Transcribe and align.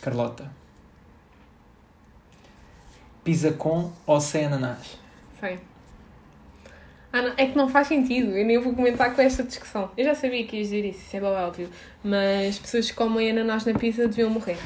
Carlota. 0.00 0.50
Pizza 3.22 3.52
com 3.52 3.92
ou 4.06 4.20
sem 4.20 4.46
ananás? 4.46 4.98
Sei. 5.38 5.58
Ah, 7.12 7.22
não, 7.22 7.32
é 7.36 7.46
que 7.46 7.56
não 7.56 7.68
faz 7.68 7.88
sentido. 7.88 8.30
Eu 8.30 8.46
nem 8.46 8.58
vou 8.58 8.74
comentar 8.74 9.14
com 9.14 9.20
esta 9.20 9.42
discussão. 9.42 9.90
Eu 9.96 10.04
já 10.04 10.14
sabia 10.14 10.46
que 10.46 10.56
ias 10.56 10.68
dizer 10.68 10.84
isso, 10.86 11.00
isso 11.00 11.16
é 11.16 11.20
bem 11.20 11.28
óbvio. 11.28 11.68
Mas 12.02 12.58
pessoas 12.58 12.90
que 12.90 12.96
comem 12.96 13.30
ananás 13.30 13.64
na 13.64 13.74
pizza 13.74 14.08
deviam 14.08 14.30
morrer. 14.30 14.56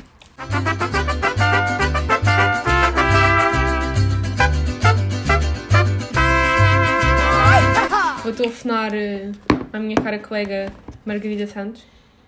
Vou 8.23 8.33
telefonar 8.33 8.95
eh, 8.95 9.33
à 9.73 9.79
minha 9.79 9.97
cara 9.97 10.19
colega 10.19 10.73
Margarida 11.05 11.47
Santos. 11.47 11.85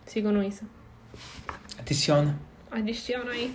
Sigam 0.06 0.32
no 0.32 0.42
isso. 0.42 0.64
Adiciona. 1.78 2.38
Adiciona 2.76 3.30
aí. 3.30 3.54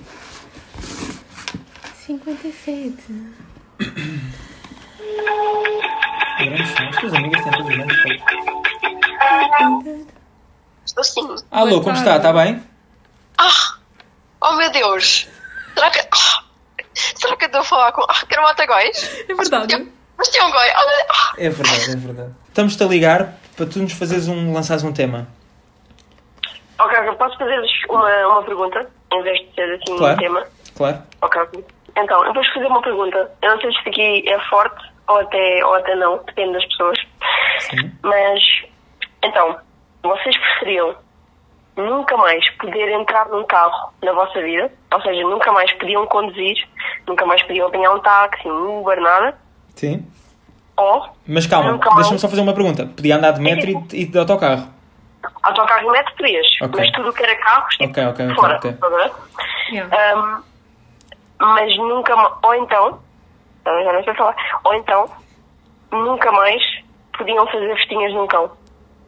57. 1.94 2.96
Grandes 6.40 6.70
são. 6.72 6.90
As 6.90 6.96
tuas 6.96 7.14
amigas 7.14 7.44
têm 7.44 7.52
todas 7.52 7.68
grandes 7.68 8.02
coisas. 8.02 8.24
Estou 10.84 11.04
sim. 11.04 11.36
Alô, 11.52 11.82
como 11.82 11.96
está? 11.96 12.18
Está 12.18 12.34
bem? 12.34 12.64
Ah! 13.38 13.78
Oh 14.42 14.54
meu 14.54 14.72
Deus! 14.72 15.28
Será 15.76 15.92
que. 15.92 16.00
ah, 16.00 16.44
será 16.96 17.38
que 17.38 17.46
eu 17.46 17.48
estou 17.48 17.62
a 17.62 17.66
falar 17.66 17.92
com. 17.92 18.02
Ah, 18.02 18.26
quero 18.28 18.42
matar 18.42 18.66
góis? 18.66 19.24
É 19.30 19.34
verdade. 19.36 19.88
Mas 20.18 20.30
tinha 20.30 20.48
um 20.48 20.52
goi. 20.52 20.70
Ah, 20.72 21.34
É 21.38 21.48
verdade, 21.48 21.92
é 21.92 21.96
verdade. 21.96 22.34
Estamos-te 22.48 22.84
a 22.84 22.88
ligar 22.88 23.36
para 23.56 23.68
tu 23.68 23.78
nos 23.78 23.94
fazeres 23.94 24.28
um, 24.28 24.52
lançares 24.52 24.82
um 24.84 24.92
tema. 24.92 25.28
Ok. 26.80 26.98
Posso 27.20 27.38
fazer-vos 27.38 27.70
uma, 27.88 28.10
uma 28.28 28.44
pergunta? 28.44 28.90
Em 29.14 29.22
vez 29.24 29.40
de 29.40 29.54
ser 29.56 29.74
assim 29.74 29.98
Claro. 29.98 30.14
um 30.14 30.18
tema? 30.18 30.44
Claro. 30.76 30.98
Ok. 31.22 31.42
Então, 31.98 32.26
eu 32.26 32.34
vou 32.34 32.44
fazer 32.54 32.66
uma 32.68 32.82
pergunta. 32.82 33.32
Eu 33.42 33.50
não 33.52 33.62
sei 33.62 33.72
se 33.72 33.78
isto 33.78 33.90
aqui 33.90 34.30
é 34.30 34.40
forte 34.50 34.90
ou 35.08 35.18
até, 35.18 35.66
ou 35.66 35.74
até 35.76 35.96
não, 35.96 36.18
depende 36.26 36.54
das 36.54 36.66
pessoas. 36.66 36.98
Sim. 37.60 37.92
Mas, 38.02 38.42
então, 39.24 39.58
vocês 40.04 40.38
preferiam 40.38 40.96
nunca 41.76 42.16
mais 42.18 42.48
poder 42.52 42.92
entrar 42.92 43.28
num 43.30 43.44
carro 43.46 43.94
na 44.02 44.14
vossa 44.14 44.42
vida? 44.42 44.72
Ou 44.94 45.02
seja, 45.02 45.22
nunca 45.24 45.52
mais 45.52 45.72
podiam 45.74 46.06
conduzir, 46.08 46.56
nunca 47.08 47.26
mais 47.26 47.42
podiam 47.44 47.68
apanhar 47.68 47.94
um 47.94 48.00
táxi, 48.00 48.48
um 48.48 48.80
Uber, 48.80 49.00
nada? 49.02 49.38
Sim. 49.76 50.06
Ou 50.78 51.06
Mas 51.28 51.46
calma, 51.46 51.78
deixa-me 51.96 52.18
só 52.20 52.28
fazer 52.30 52.42
uma 52.42 52.54
pergunta. 52.54 52.86
Podia 52.86 53.18
andar 53.18 53.32
de 53.32 53.42
metro 53.42 53.70
e, 53.70 54.02
e 54.02 54.06
de 54.06 54.18
autocarro. 54.18 54.68
Autocarro 55.44 55.88
e 55.88 55.92
metro 55.92 56.16
podias, 56.16 56.48
Ok. 56.62 56.80
mas 56.80 56.92
tudo 56.92 57.10
o 57.10 57.14
que 57.14 57.24
era 57.24 57.36
carros, 57.38 57.76
tipo, 57.76 57.90
Ok, 57.92 58.06
ok, 58.08 58.26
ok, 58.26 58.36
fora. 58.36 58.58
ok. 58.58 58.72
estás 58.72 58.94
a 58.94 58.98
ver? 58.98 59.12
Yeah. 59.72 60.14
Ahm, 60.14 60.44
mas 61.40 61.78
nunca 61.78 62.16
ou 62.44 62.56
então, 62.56 63.00
eu 63.66 63.84
já 63.84 63.94
não 63.94 64.04
sei 64.04 64.14
falar, 64.16 64.36
ou 64.64 64.74
então, 64.76 65.10
nunca 65.92 66.32
mais 66.32 66.62
podiam 67.18 67.46
fazer 67.48 67.76
festinhas 67.76 68.14
num 68.14 68.28
cão. 68.28 68.52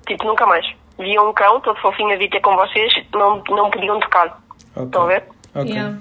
Tipo, 0.07 0.25
nunca 0.25 0.45
mais. 0.45 0.65
Viam 0.99 1.29
um 1.29 1.33
cão, 1.33 1.59
todo 1.61 1.79
fofinho 1.79 2.13
a 2.13 2.17
vir 2.17 2.29
ter 2.29 2.39
com 2.41 2.55
vocês, 2.55 2.93
não, 3.13 3.41
não 3.49 3.69
podiam 3.71 3.99
tocar. 3.99 4.37
Ok. 4.75 4.85
Estão 4.85 5.03
a 5.03 5.05
ver? 5.07 5.23
Ok. 5.55 5.71
Yeah. 5.71 5.97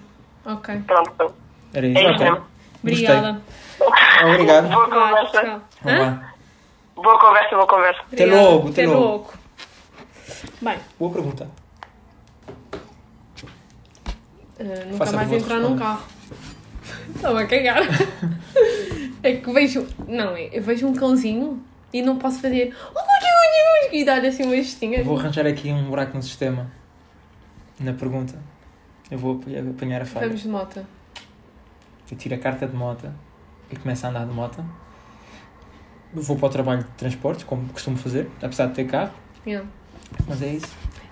Ok. 0.47 0.81
Pronto, 0.87 1.11
pronto. 1.13 1.35
Era 1.75 1.87
É 1.87 1.91
isso. 1.91 2.01
isso 2.01 2.11
Ok. 2.15 2.25
mesmo. 2.31 2.47
Gostei. 2.85 3.17
Obrigada. 3.17 3.43
Obrigado. 4.27 4.69
Boa 4.69 4.89
conversa. 4.91 5.63
Boa 6.97 7.19
conversa, 7.19 7.55
boa 7.57 7.67
conversa. 7.67 8.03
Até 8.13 8.27
logo, 8.27 8.69
até 8.69 8.83
Até 8.83 8.87
logo. 8.93 9.05
logo. 9.05 9.33
Bem, 10.61 10.79
Boa 10.99 11.13
pergunta. 11.13 11.49
uh, 14.59 14.65
nunca 14.87 14.97
Faça 14.99 15.17
mais 15.17 15.33
entrar 15.33 15.61
num 15.61 15.77
carro. 15.77 16.07
Estava 17.15 17.41
a 17.41 17.47
cagar. 17.47 17.83
é 19.23 19.37
que 19.37 19.53
vejo. 19.53 19.87
Não, 20.09 20.37
é, 20.37 20.51
eu 20.53 20.63
vejo 20.63 20.87
um 20.87 20.95
cãozinho 20.95 21.63
e 21.93 22.03
não 22.03 22.19
posso 22.19 22.41
fazer. 22.41 22.75
E 23.93 24.05
dar 24.05 24.25
assim 24.25 24.45
uma 24.45 24.57
gestinha. 24.57 25.05
Vou 25.05 25.19
arranjar 25.19 25.47
aqui 25.47 25.71
um 25.71 25.89
buraco 25.89 26.17
no 26.17 26.23
sistema. 26.23 26.71
Na 27.79 27.93
pergunta. 27.93 28.39
Eu 29.11 29.19
vou 29.19 29.37
apanhar- 29.37 29.69
apanhar 29.69 30.03
a 30.03 30.05
falha. 30.07 30.27
Vamos 30.27 30.43
de 30.43 30.49
moto. 30.49 30.87
Eu 32.11 32.17
tiro 32.17 32.35
a 32.35 32.39
carta 32.39 32.67
de 32.67 32.75
moto 32.75 33.11
e 33.71 33.77
começo 33.77 34.07
a 34.07 34.11
andar 34.11 34.27
de 34.27 34.33
moto. 34.33 34.65
Vou 36.15 36.37
para 36.37 36.47
o 36.47 36.51
trabalho 36.51 36.85
de 36.85 36.91
transportes, 36.91 37.45
como 37.45 37.67
costumo 37.73 37.97
fazer, 37.97 38.31
apesar 38.43 38.67
de 38.67 38.75
ter 38.75 38.85
carro. 38.85 39.13
Yeah. 39.47 39.67
Mas 40.29 40.43
é 40.43 40.49
isso. 40.55 40.69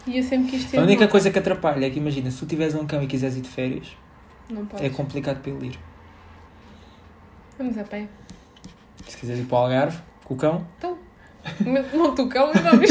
E 0.07 0.17
eu 0.19 0.23
sempre 0.23 0.51
quis 0.51 0.65
ter. 0.65 0.79
A 0.79 0.83
única 0.83 1.03
moto. 1.03 1.11
coisa 1.11 1.31
que 1.31 1.39
atrapalha 1.39 1.87
é 1.87 1.91
que 1.91 1.99
imagina, 1.99 2.31
se 2.31 2.39
tu 2.39 2.47
tiveres 2.47 2.75
um 2.75 2.87
cão 2.87 3.03
e 3.03 3.07
quiseres 3.07 3.37
ir 3.37 3.43
de 3.43 3.49
férias, 3.49 3.89
é 4.81 4.89
complicado 4.89 5.41
para 5.41 5.53
ele 5.53 5.67
ir. 5.69 5.79
Vamos 7.59 7.77
a 7.77 7.85
pé. 7.85 8.09
Se 9.07 9.17
quiseres 9.17 9.43
ir 9.43 9.47
para 9.47 9.59
o 9.59 9.63
Algarve 9.63 9.99
com 10.25 10.35
o 10.35 10.37
cão, 10.37 10.67
Então. 10.79 10.99
Monta 11.95 12.23
o 12.23 12.29
cão 12.29 12.51
e 12.55 12.59
vamos. 12.59 12.91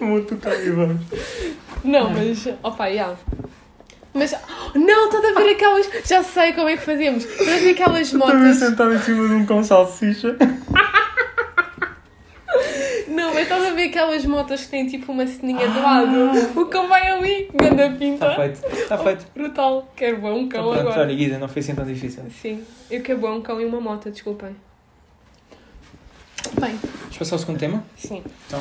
muito 0.00 0.36
cão 0.36 0.52
e 0.52 0.70
vamos. 0.70 1.00
Não, 1.84 2.10
mas. 2.10 2.46
Opa, 2.62 2.90
já. 2.92 3.14
Mas. 4.12 4.34
Não, 4.74 5.06
estás 5.06 5.24
a 5.24 5.38
ver 5.40 5.50
aquelas. 5.52 5.88
Já 6.06 6.22
sei 6.22 6.52
como 6.52 6.68
é 6.68 6.76
que 6.76 6.84
fazemos. 6.84 7.24
Estás 7.24 7.48
a 7.48 7.56
ver 7.58 7.70
aquelas 7.70 8.12
motas. 8.12 8.56
sentado 8.56 8.92
em 8.94 8.98
cima 8.98 9.28
de 9.28 9.34
um 9.34 9.46
cão 9.46 9.62
salsicha. 9.62 10.36
Não, 13.08 13.34
mas 13.34 13.42
estás 13.42 13.64
a 13.66 13.70
ver 13.70 13.88
aquelas 13.88 14.24
motas 14.24 14.62
que 14.64 14.68
têm 14.70 14.86
tipo 14.86 15.12
uma 15.12 15.26
ceninha 15.26 15.68
de 15.68 15.78
lado. 15.78 16.60
O 16.60 16.66
cão 16.66 16.88
vai 16.88 17.08
ali, 17.08 17.48
ganda 17.54 17.90
pinta. 17.90 18.26
Está 18.26 18.36
feito, 18.36 18.66
está 18.76 18.98
feito. 18.98 19.26
Brutal. 19.34 19.92
Quero 19.96 20.18
bom 20.18 20.32
um 20.40 20.48
cão 20.48 20.62
pronto, 20.64 20.80
agora. 20.80 21.00
olha, 21.02 21.14
Guida, 21.14 21.38
não 21.38 21.48
foi 21.48 21.60
assim 21.60 21.74
tão 21.74 21.84
difícil. 21.84 22.24
Sim, 22.40 22.64
eu 22.90 23.02
quero 23.02 23.18
bom 23.18 23.36
um 23.36 23.40
cão 23.42 23.60
e 23.60 23.64
uma 23.64 23.80
moto, 23.80 24.10
desculpem. 24.10 24.56
Bem, 26.60 26.78
Vamos 27.00 27.18
passar 27.18 27.34
ao 27.34 27.38
segundo 27.38 27.58
tema? 27.58 27.84
sim, 27.96 28.22
Então, 28.46 28.60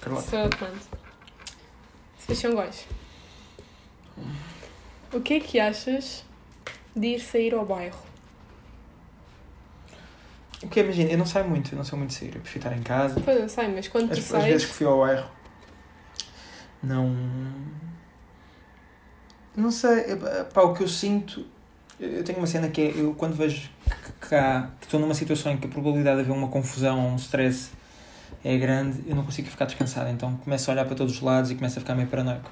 Carlota. 0.00 0.28
sou 0.28 0.38
eu 0.40 0.48
que 0.50 0.62
mando. 0.64 0.76
Vocês 2.18 2.38
são 2.38 2.50
iguais. 2.50 2.86
O 5.12 5.20
que 5.20 5.34
é 5.34 5.40
que 5.40 5.58
achas 5.58 6.24
de 6.94 7.08
ir 7.08 7.20
sair 7.20 7.54
ao 7.54 7.64
bairro? 7.64 7.98
O 10.62 10.68
que 10.68 10.80
imagina, 10.80 11.10
eu 11.10 11.18
não 11.18 11.26
saio 11.26 11.48
muito, 11.48 11.72
eu 11.72 11.78
não 11.78 11.84
sou 11.84 11.98
muito 11.98 12.12
sair, 12.12 12.34
eu 12.34 12.40
prefiro 12.40 12.66
estar 12.66 12.76
em 12.76 12.82
casa. 12.82 13.20
Pois 13.24 13.40
eu 13.40 13.48
sei, 13.48 13.68
mas 13.68 13.88
quando 13.88 14.08
tu 14.08 14.12
As, 14.12 14.34
as 14.34 14.44
vezes 14.44 14.62
sais. 14.62 14.64
que 14.66 14.78
fui 14.78 14.86
ao 14.86 14.98
bairro, 14.98 15.28
não. 16.82 17.16
Não 19.56 19.70
sei, 19.70 20.04
pá, 20.52 20.62
o 20.62 20.74
que 20.74 20.82
eu 20.82 20.88
sinto. 20.88 21.46
Eu 21.98 22.08
eu 22.08 22.24
tenho 22.24 22.38
uma 22.38 22.46
cena 22.46 22.68
que 22.68 22.80
é, 22.80 22.92
eu 22.94 23.14
quando 23.14 23.34
vejo 23.34 23.68
que, 23.84 24.28
que, 24.28 24.34
há, 24.34 24.70
que 24.78 24.86
estou 24.86 25.00
numa 25.00 25.14
situação 25.14 25.52
em 25.52 25.58
que 25.58 25.66
a 25.66 25.70
probabilidade 25.70 26.16
de 26.16 26.22
haver 26.22 26.32
uma 26.32 26.48
confusão 26.48 27.04
ou 27.04 27.10
um 27.10 27.16
stress 27.16 27.70
é 28.44 28.56
grande, 28.56 29.02
eu 29.06 29.14
não 29.16 29.24
consigo 29.24 29.48
ficar 29.48 29.64
descansado, 29.66 30.08
então 30.08 30.36
começo 30.36 30.70
a 30.70 30.74
olhar 30.74 30.84
para 30.86 30.94
todos 30.94 31.14
os 31.14 31.20
lados 31.20 31.50
e 31.50 31.54
começo 31.54 31.78
a 31.78 31.80
ficar 31.82 31.94
meio 31.94 32.08
paranoico. 32.08 32.50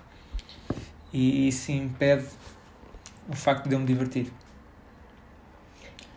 E 1.12 1.48
isso 1.48 1.72
impede 1.72 2.26
o 3.28 3.34
facto 3.36 3.68
de 3.68 3.74
eu 3.74 3.78
me 3.78 3.86
divertir. 3.86 4.30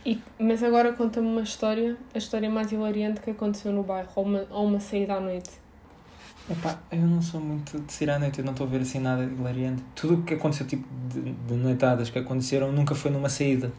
E- 0.06 0.20
mas 0.40 0.64
agora 0.64 0.94
conta-me 0.94 1.28
uma 1.28 1.42
história, 1.44 1.96
a 2.14 2.18
história 2.18 2.50
mais 2.50 2.72
hilariante 2.72 3.22
que 3.22 3.30
aconteceu 3.32 3.72
no 3.72 3.84
bairro, 3.84 4.10
ou 4.16 4.24
uma, 4.26 4.48
ou 4.50 4.66
uma 4.66 4.80
saída 4.80 5.14
à 5.16 5.20
noite. 5.20 5.52
Epá, 6.50 6.80
eu 6.92 7.00
não 7.02 7.22
sou 7.22 7.40
muito 7.40 7.80
de 7.80 7.94
sair 7.94 8.10
à 8.10 8.18
noite, 8.20 8.40
eu 8.40 8.46
não 8.46 8.52
estou 8.52 8.66
a 8.66 8.70
ver 8.70 8.82
assim 8.82 9.00
nada 9.00 9.24
hilariante. 9.24 9.84
Tudo 9.96 10.16
o 10.16 10.24
que 10.24 10.34
aconteceu, 10.34 10.66
tipo, 10.66 10.88
de, 11.08 11.22
de 11.34 11.54
noitadas 11.54 12.10
que 12.10 12.18
aconteceram, 12.18 12.72
nunca 12.72 12.96
foi 12.96 13.12
numa 13.12 13.30
saída. 13.30 13.72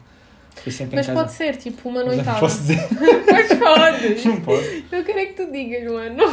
Foi 0.55 0.71
sempre 0.71 0.95
Mas 0.95 1.05
em 1.05 1.09
casa. 1.09 1.19
pode 1.21 1.31
ser, 1.33 1.57
tipo, 1.57 1.89
uma 1.89 1.99
Mas 2.03 2.15
noitada. 2.15 2.31
não 2.31 2.39
posso 2.39 2.57
dizer. 2.61 2.79
Mas 3.29 3.47
podes! 3.59 4.25
Não 4.25 4.41
posso. 4.41 4.69
Eu 4.91 5.03
quero 5.03 5.19
é 5.19 5.25
que 5.25 5.33
tu 5.33 5.51
digas, 5.51 5.91
mano. 5.91 6.23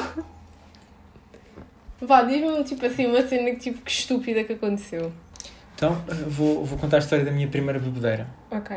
Vá, 2.03 2.23
diz-me 2.23 2.65
tipo 2.65 2.85
assim, 2.87 3.07
uma 3.07 3.23
cena 3.27 3.51
que, 3.51 3.57
tipo, 3.57 3.83
que 3.83 3.91
estúpida 3.91 4.43
que 4.45 4.55
aconteceu. 4.55 5.13
Então, 5.75 5.93
eh, 6.09 6.15
vou, 6.27 6.65
vou 6.65 6.79
contar 6.79 6.97
a 6.97 7.01
história 7.01 7.25
da 7.25 7.31
minha 7.31 7.49
primeira 7.49 7.79
bebedeira. 7.79 8.27
Ok. 8.51 8.77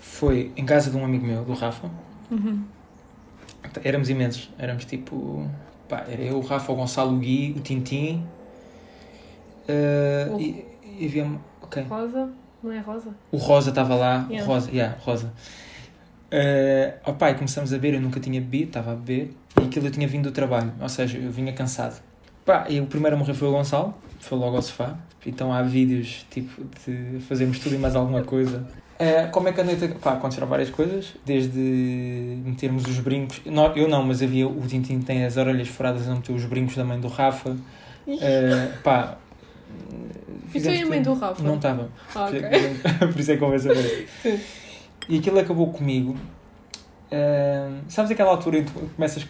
Foi 0.00 0.52
em 0.56 0.64
casa 0.64 0.90
de 0.90 0.96
um 0.96 1.04
amigo 1.04 1.26
meu, 1.26 1.44
do 1.44 1.52
Rafa. 1.54 1.90
Uhum. 2.30 2.64
Éramos 3.82 4.08
imensos. 4.08 4.50
Éramos 4.58 4.84
tipo. 4.84 5.48
Pá, 5.88 6.04
era 6.08 6.22
eu, 6.22 6.36
o 6.36 6.40
Rafa, 6.40 6.70
o 6.72 6.76
Gonçalo, 6.76 7.14
o 7.16 7.18
Gui, 7.18 7.54
o 7.56 7.60
Tintim. 7.60 8.24
eh, 9.68 10.28
O- 10.30 10.40
e, 10.40 10.64
e 10.98 11.06
havia. 11.06 11.30
Ok. 11.62 11.82
Rosa? 11.82 12.30
Não 12.62 12.72
é 12.72 12.78
rosa? 12.78 13.10
O 13.30 13.36
Rosa 13.36 13.68
estava 13.70 13.94
lá, 13.94 14.26
Yeah. 14.30 14.42
o 14.42 14.46
Rosa, 14.54 14.70
yeah, 14.70 14.96
Rosa. 15.00 15.32
Uh, 16.32 16.98
ao 17.04 17.14
pai 17.14 17.34
começamos 17.34 17.72
a 17.72 17.76
beber, 17.76 17.94
eu 17.94 18.00
nunca 18.00 18.18
tinha 18.18 18.40
bebido, 18.40 18.68
estava 18.68 18.92
a 18.92 18.94
beber, 18.96 19.32
e 19.64 19.68
aquilo 19.68 19.86
eu 19.86 19.90
tinha 19.90 20.06
vindo 20.06 20.24
do 20.24 20.32
trabalho, 20.32 20.72
ou 20.80 20.88
seja, 20.88 21.18
eu 21.18 21.30
vinha 21.30 21.52
cansado. 21.52 22.00
Pá, 22.44 22.66
e 22.68 22.80
o 22.80 22.86
primeiro 22.86 23.16
a 23.16 23.18
morrer 23.18 23.34
foi 23.34 23.48
o 23.48 23.52
Gonçalo, 23.52 23.94
foi 24.20 24.38
logo 24.38 24.56
ao 24.56 24.62
sofá, 24.62 24.96
então 25.26 25.52
há 25.52 25.62
vídeos 25.62 26.26
tipo 26.30 26.62
de 26.84 27.20
fazermos 27.20 27.58
tudo 27.58 27.74
e 27.74 27.78
mais 27.78 27.96
alguma 27.96 28.22
coisa. 28.22 28.66
Eh, 28.98 29.26
como 29.32 29.48
é 29.48 29.52
que 29.52 29.60
a 29.60 29.64
noite. 29.64 29.88
Pá, 30.00 30.12
aconteceram 30.12 30.46
várias 30.46 30.70
coisas, 30.70 31.14
desde 31.24 31.58
metermos 32.44 32.84
os 32.84 32.98
brincos. 33.00 33.40
Não, 33.44 33.74
eu 33.74 33.88
não, 33.88 34.04
mas 34.04 34.22
havia. 34.22 34.46
O 34.46 34.66
Tintin 34.66 35.00
tem 35.00 35.24
as 35.24 35.36
orelhas 35.36 35.68
furadas 35.68 36.08
a 36.08 36.14
meter 36.14 36.32
os 36.32 36.44
brincos 36.44 36.76
da 36.76 36.84
mãe 36.84 37.00
do 37.00 37.08
Rafa. 37.08 37.56
Eh, 38.06 38.70
pá. 38.84 39.16
E 40.54 40.60
tu 40.60 40.68
e 40.68 40.82
a 40.82 40.86
mãe 40.86 41.02
do 41.02 41.14
Rafa? 41.14 41.42
Não 41.42 41.56
estava. 41.56 41.88
Ah, 42.14 42.26
ok. 42.26 42.40
Por 43.12 43.20
isso 43.20 43.32
é 43.32 43.34
que 43.34 43.40
conversa. 43.40 43.70
E 45.08 45.18
aquilo 45.18 45.38
acabou 45.40 45.72
comigo. 45.72 46.16
Ahm, 47.10 47.82
sabes 47.88 48.10
aquela 48.10 48.30
altura 48.30 48.58
em 48.58 48.64
que 48.64 48.72
tu 48.72 48.90
começas, 48.94 49.26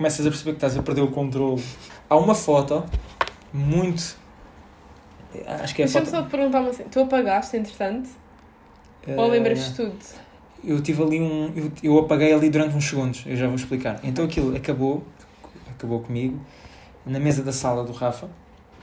começas 0.00 0.26
a 0.26 0.30
perceber 0.30 0.52
que 0.52 0.56
estás 0.56 0.78
a 0.78 0.82
perder 0.82 1.02
o 1.02 1.08
controle? 1.08 1.62
Há 2.08 2.16
uma 2.16 2.34
foto 2.34 2.82
muito. 3.52 4.16
Acho 5.46 5.74
que 5.74 5.82
é 5.82 5.84
a 5.84 5.88
Deixa-me 5.88 6.06
foto. 6.06 6.10
só 6.10 6.22
te 6.22 6.30
perguntar 6.30 6.62
uma 6.62 6.72
cena. 6.72 6.88
Tu 6.90 7.00
apagaste, 7.00 7.56
entretanto? 7.58 8.08
Ou 9.06 9.24
ah, 9.24 9.26
lembras-te 9.26 9.74
tudo? 9.74 9.94
Eu 10.64 10.80
tive 10.82 11.02
ali 11.02 11.20
um. 11.20 11.52
Eu, 11.54 11.72
eu 11.82 11.98
apaguei 11.98 12.32
ali 12.32 12.48
durante 12.48 12.74
uns 12.74 12.86
segundos, 12.86 13.24
eu 13.26 13.36
já 13.36 13.46
vou 13.46 13.56
explicar. 13.56 14.00
Então 14.02 14.24
aquilo 14.24 14.56
acabou, 14.56 15.04
acabou 15.68 16.00
comigo, 16.00 16.40
na 17.04 17.20
mesa 17.20 17.42
da 17.42 17.52
sala 17.52 17.84
do 17.84 17.92
Rafa, 17.92 18.26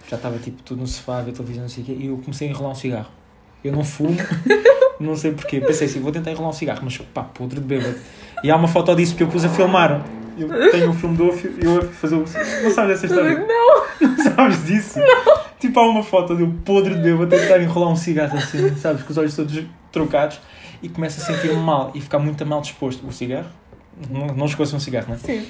já 0.08 0.18
estava 0.18 0.38
tipo 0.38 0.62
tudo 0.62 0.82
no 0.82 0.88
sofá, 0.88 1.18
a 1.18 1.22
ver 1.24 1.32
televisão, 1.32 1.64
não 1.64 1.70
sei 1.70 1.82
o 1.82 1.86
quê, 1.88 1.98
e 2.00 2.08
eu 2.08 2.18
comecei 2.20 2.48
a 2.48 2.52
enrolar 2.52 2.74
um 2.74 2.76
cigarro. 2.76 3.12
Eu 3.64 3.72
não 3.72 3.84
fumo, 3.84 4.18
não 5.00 5.16
sei 5.16 5.32
porquê. 5.32 5.62
Pensei 5.62 5.88
assim, 5.88 6.00
vou 6.00 6.12
tentar 6.12 6.30
enrolar 6.30 6.52
um 6.52 6.54
cigarro, 6.54 6.82
mas 6.84 6.96
pá, 7.00 7.24
podre 7.24 7.60
de 7.60 7.66
bêbado. 7.66 7.98
E 8.44 8.52
há 8.52 8.56
uma 8.56 8.68
foto 8.68 8.96
disso 8.96 9.16
que 9.16 9.24
eu 9.24 9.28
pus 9.28 9.44
a 9.44 9.50
filmar. 9.50 10.06
Eu 10.38 10.72
tenho 10.72 10.90
o 10.90 10.94
filme 10.94 11.18
do 11.18 11.28
Ofio 11.28 11.54
e 11.62 11.66
eu 11.66 11.80
a 11.80 11.82
fazer 11.84 12.16
o. 12.16 12.20
Não 12.20 12.72
sabes 12.72 13.02
dessa 13.02 13.06
história? 13.06 13.40
Não! 13.48 14.08
Não 14.10 14.24
sabes 14.24 14.66
disso? 14.66 15.00
Tipo, 15.60 15.80
há 15.80 15.90
uma 15.90 16.04
foto 16.04 16.36
de 16.36 16.44
eu 16.44 16.54
podre 16.64 16.96
de 16.96 17.02
bêbado 17.02 17.36
a 17.36 17.40
tentar 17.40 17.62
enrolar 17.62 17.90
um 17.90 17.96
cigarro 17.96 18.38
assim, 18.38 18.76
sabes, 18.76 19.04
com 19.04 19.12
os 19.12 19.18
olhos 19.18 19.36
todos 19.36 19.64
trocados 19.92 20.40
e 20.82 20.90
começo 20.90 21.20
a 21.20 21.26
sentir-me 21.26 21.60
mal 21.60 21.92
e 21.96 22.02
ficar 22.02 22.20
muito 22.20 22.46
mal 22.46 22.62
disposto. 22.62 23.06
O 23.08 23.12
cigarro? 23.12 23.50
Não, 24.10 24.28
não 24.28 24.46
um 24.46 24.80
cigarro, 24.80 25.08
não 25.10 25.16
é? 25.16 25.18
Sim. 25.18 25.48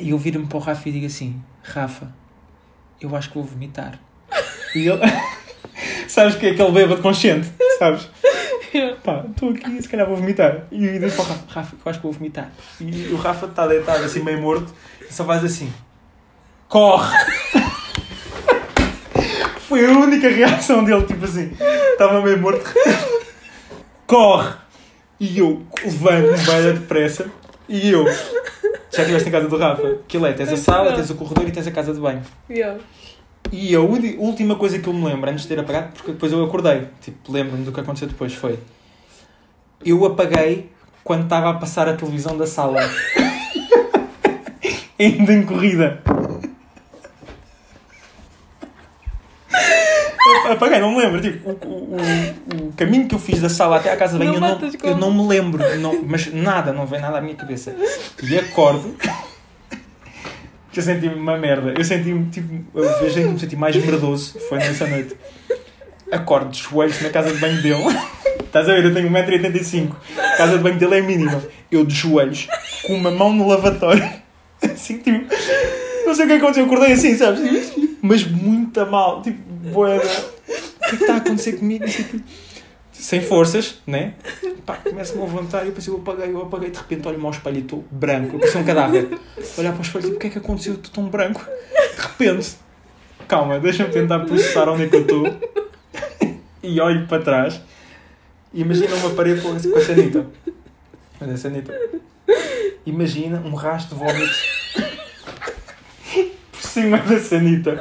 E 0.00 0.10
eu 0.10 0.18
viro-me 0.18 0.46
para 0.46 0.56
o 0.56 0.60
Rafa 0.60 0.88
e 0.88 0.92
digo 0.92 1.06
assim: 1.06 1.42
Rafa, 1.62 2.12
eu 3.00 3.14
acho 3.14 3.28
que 3.28 3.34
vou 3.34 3.44
vomitar. 3.44 3.98
E 4.74 4.88
ele. 4.88 5.00
sabes 6.08 6.36
que 6.36 6.46
é 6.46 6.50
aquele 6.50 6.70
bêbado 6.70 7.02
consciente, 7.02 7.48
sabes? 7.78 8.08
Pá, 9.02 9.24
estou 9.28 9.50
aqui, 9.50 9.82
se 9.82 9.88
calhar 9.88 10.06
vou 10.06 10.16
vomitar. 10.16 10.66
E 10.70 10.86
eu 10.86 10.92
digo 10.92 11.10
para 11.12 11.22
o 11.22 11.26
Rafa: 11.26 11.44
Rafa, 11.48 11.76
eu 11.76 11.90
acho 11.90 11.98
que 11.98 12.02
vou 12.02 12.12
vomitar. 12.12 12.50
E 12.80 13.08
o 13.12 13.16
Rafa 13.16 13.46
está 13.46 13.66
deitado 13.66 14.04
assim, 14.04 14.22
meio 14.22 14.40
morto, 14.40 14.72
e 15.08 15.12
só 15.12 15.24
faz 15.24 15.44
assim: 15.44 15.72
Corre! 16.68 17.16
Foi 19.68 19.84
a 19.84 19.90
única 19.90 20.28
reação 20.28 20.84
dele, 20.84 21.04
tipo 21.04 21.24
assim, 21.24 21.52
estava 21.92 22.20
meio 22.22 22.38
morto. 22.38 22.72
Corre! 24.06 24.54
E 25.18 25.38
eu 25.38 25.64
levanto-me 25.82 26.38
bem 26.38 26.74
depressa 26.74 27.26
e 27.68 27.90
eu. 27.90 28.04
Já 28.04 29.02
estiveste 29.02 29.28
em 29.28 29.32
casa 29.32 29.48
do 29.48 29.56
Rafa? 29.56 29.88
Aquilo 29.88 30.26
é, 30.26 30.32
tens 30.32 30.52
a 30.52 30.56
sala, 30.56 30.92
tens 30.92 31.10
o 31.10 31.14
corredor 31.14 31.48
e 31.48 31.52
tens 31.52 31.66
a 31.66 31.70
casa 31.70 31.92
de 31.92 32.00
banho. 32.00 32.22
Yeah. 32.48 32.78
E 33.52 33.74
a 33.74 33.80
última 33.80 34.56
coisa 34.56 34.78
que 34.78 34.88
eu 34.88 34.92
me 34.92 35.04
lembro, 35.04 35.30
antes 35.30 35.42
de 35.42 35.48
ter 35.48 35.58
apagado, 35.60 35.92
porque 35.94 36.12
depois 36.12 36.32
eu 36.32 36.44
acordei, 36.44 36.88
tipo, 37.00 37.32
lembro-me 37.32 37.64
do 37.64 37.72
que 37.72 37.80
aconteceu 37.80 38.08
depois, 38.08 38.34
foi... 38.34 38.58
Eu 39.84 40.04
apaguei 40.04 40.70
quando 41.04 41.24
estava 41.24 41.50
a 41.50 41.54
passar 41.54 41.88
a 41.88 41.94
televisão 41.94 42.36
da 42.36 42.46
sala. 42.46 42.78
Ainda 44.98 45.32
em 45.32 45.42
corrida. 45.44 46.02
Apaguei, 50.50 50.80
não 50.80 50.92
me 50.92 50.98
lembro. 51.02 51.20
Tipo, 51.20 51.50
o, 51.50 51.52
o, 51.52 51.96
o- 51.96 52.72
caminho 52.76 53.06
que 53.08 53.14
eu 53.14 53.18
fiz 53.18 53.40
da 53.40 53.48
sala 53.48 53.76
até 53.76 53.92
à 53.92 53.96
casa 53.96 54.18
de 54.18 54.24
banho, 54.24 54.36
eu, 54.36 54.40
não, 54.40 54.48
eu 54.90 54.96
não 54.96 55.12
me 55.12 55.26
lembro. 55.28 55.62
Não, 55.78 56.02
mas 56.04 56.32
nada, 56.32 56.72
não 56.72 56.86
vem 56.86 57.00
nada 57.00 57.18
à 57.18 57.20
minha 57.20 57.34
cabeça. 57.36 57.74
E 58.22 58.38
acordo. 58.38 58.96
Que 60.76 60.80
eu 60.80 60.84
senti-me 60.84 61.14
uma 61.14 61.38
merda. 61.38 61.72
Eu 61.74 61.82
senti-me, 61.82 62.26
tipo, 62.26 62.52
eu 62.74 63.00
vejo 63.00 63.14
que 63.14 63.24
me 63.24 63.40
senti 63.40 63.56
mais 63.56 63.74
merdoso. 63.76 64.38
Foi 64.46 64.58
nessa 64.58 64.86
noite. 64.86 65.16
Acordo 66.12 66.50
de 66.50 66.58
joelhos 66.58 67.00
na 67.00 67.08
casa 67.08 67.32
de 67.32 67.38
banho 67.38 67.62
dele. 67.62 67.82
Estás 68.44 68.68
a 68.68 68.74
ver? 68.74 68.84
Eu 68.84 68.92
tenho 68.92 69.10
1,85m. 69.10 69.92
A 70.18 70.36
casa 70.36 70.58
de 70.58 70.62
banho 70.62 70.78
dele 70.78 70.96
é 70.96 71.00
mínima. 71.00 71.42
Eu 71.72 71.82
de 71.82 71.94
joelhos, 71.94 72.46
com 72.86 72.94
uma 72.94 73.10
mão 73.10 73.32
no 73.32 73.48
lavatório. 73.48 74.06
Assim, 74.62 74.98
tipo. 74.98 75.34
Não 76.04 76.14
sei 76.14 76.26
o 76.26 76.28
que 76.28 76.34
aconteceu. 76.34 76.64
Eu 76.64 76.66
acordei 76.66 76.92
assim, 76.92 77.16
sabes? 77.16 77.40
Mas 78.00 78.24
muito 78.24 78.78
a 78.80 78.84
mal. 78.84 79.22
Tipo, 79.22 79.38
boeda. 79.72 80.04
O 80.04 80.08
que 80.08 80.84
é 80.84 80.88
que 80.90 80.94
está 80.96 81.14
a 81.14 81.16
acontecer 81.16 81.52
comigo? 81.54 81.84
Sem 82.92 83.20
forças, 83.20 83.78
né? 83.86 84.14
Pá, 84.66 84.78
começo-me 84.78 85.22
a 85.22 85.26
levantar 85.26 85.64
e 85.64 85.68
eu 85.68 85.72
pensei, 85.72 85.94
eu 85.94 85.98
apaguei, 85.98 86.32
eu 86.32 86.42
apaguei. 86.42 86.70
De 86.70 86.76
repente 86.76 87.06
olho-me 87.06 87.24
ao 87.24 87.30
espelho 87.30 87.56
e 87.56 87.60
estou 87.60 87.84
branco. 87.88 88.34
Eu 88.34 88.40
parecia 88.40 88.60
um 88.60 88.64
cadáver. 88.64 89.18
Olhar 89.56 89.72
para 89.72 89.78
o 89.78 89.82
espelho 89.82 90.02
e 90.02 90.06
tipo, 90.06 90.16
o 90.16 90.18
que 90.18 90.26
é 90.26 90.30
que 90.30 90.38
aconteceu? 90.38 90.72
Eu 90.72 90.80
estou 90.80 90.92
tão 90.92 91.08
branco. 91.08 91.46
De 91.94 92.02
repente, 92.02 92.56
calma, 93.28 93.60
deixa-me 93.60 93.92
tentar 93.92 94.20
processar 94.20 94.68
onde 94.68 94.82
é 94.84 94.88
que 94.88 94.96
eu 94.96 95.02
estou. 95.02 95.36
E 96.64 96.80
olho 96.80 97.06
para 97.06 97.22
trás. 97.22 97.60
E 98.52 98.62
imagina 98.62 98.96
uma 98.96 99.10
parede 99.10 99.40
com 99.40 99.52
a 99.52 99.80
sanita. 99.80 100.26
Olha 101.20 101.34
a 101.34 101.36
sanita. 101.36 101.72
Imagina 102.84 103.40
um 103.44 103.54
rastro 103.54 103.96
de 103.96 104.04
vómitos 104.04 104.42
por 106.50 106.62
cima 106.62 106.98
da 106.98 107.20
sanita. 107.20 107.80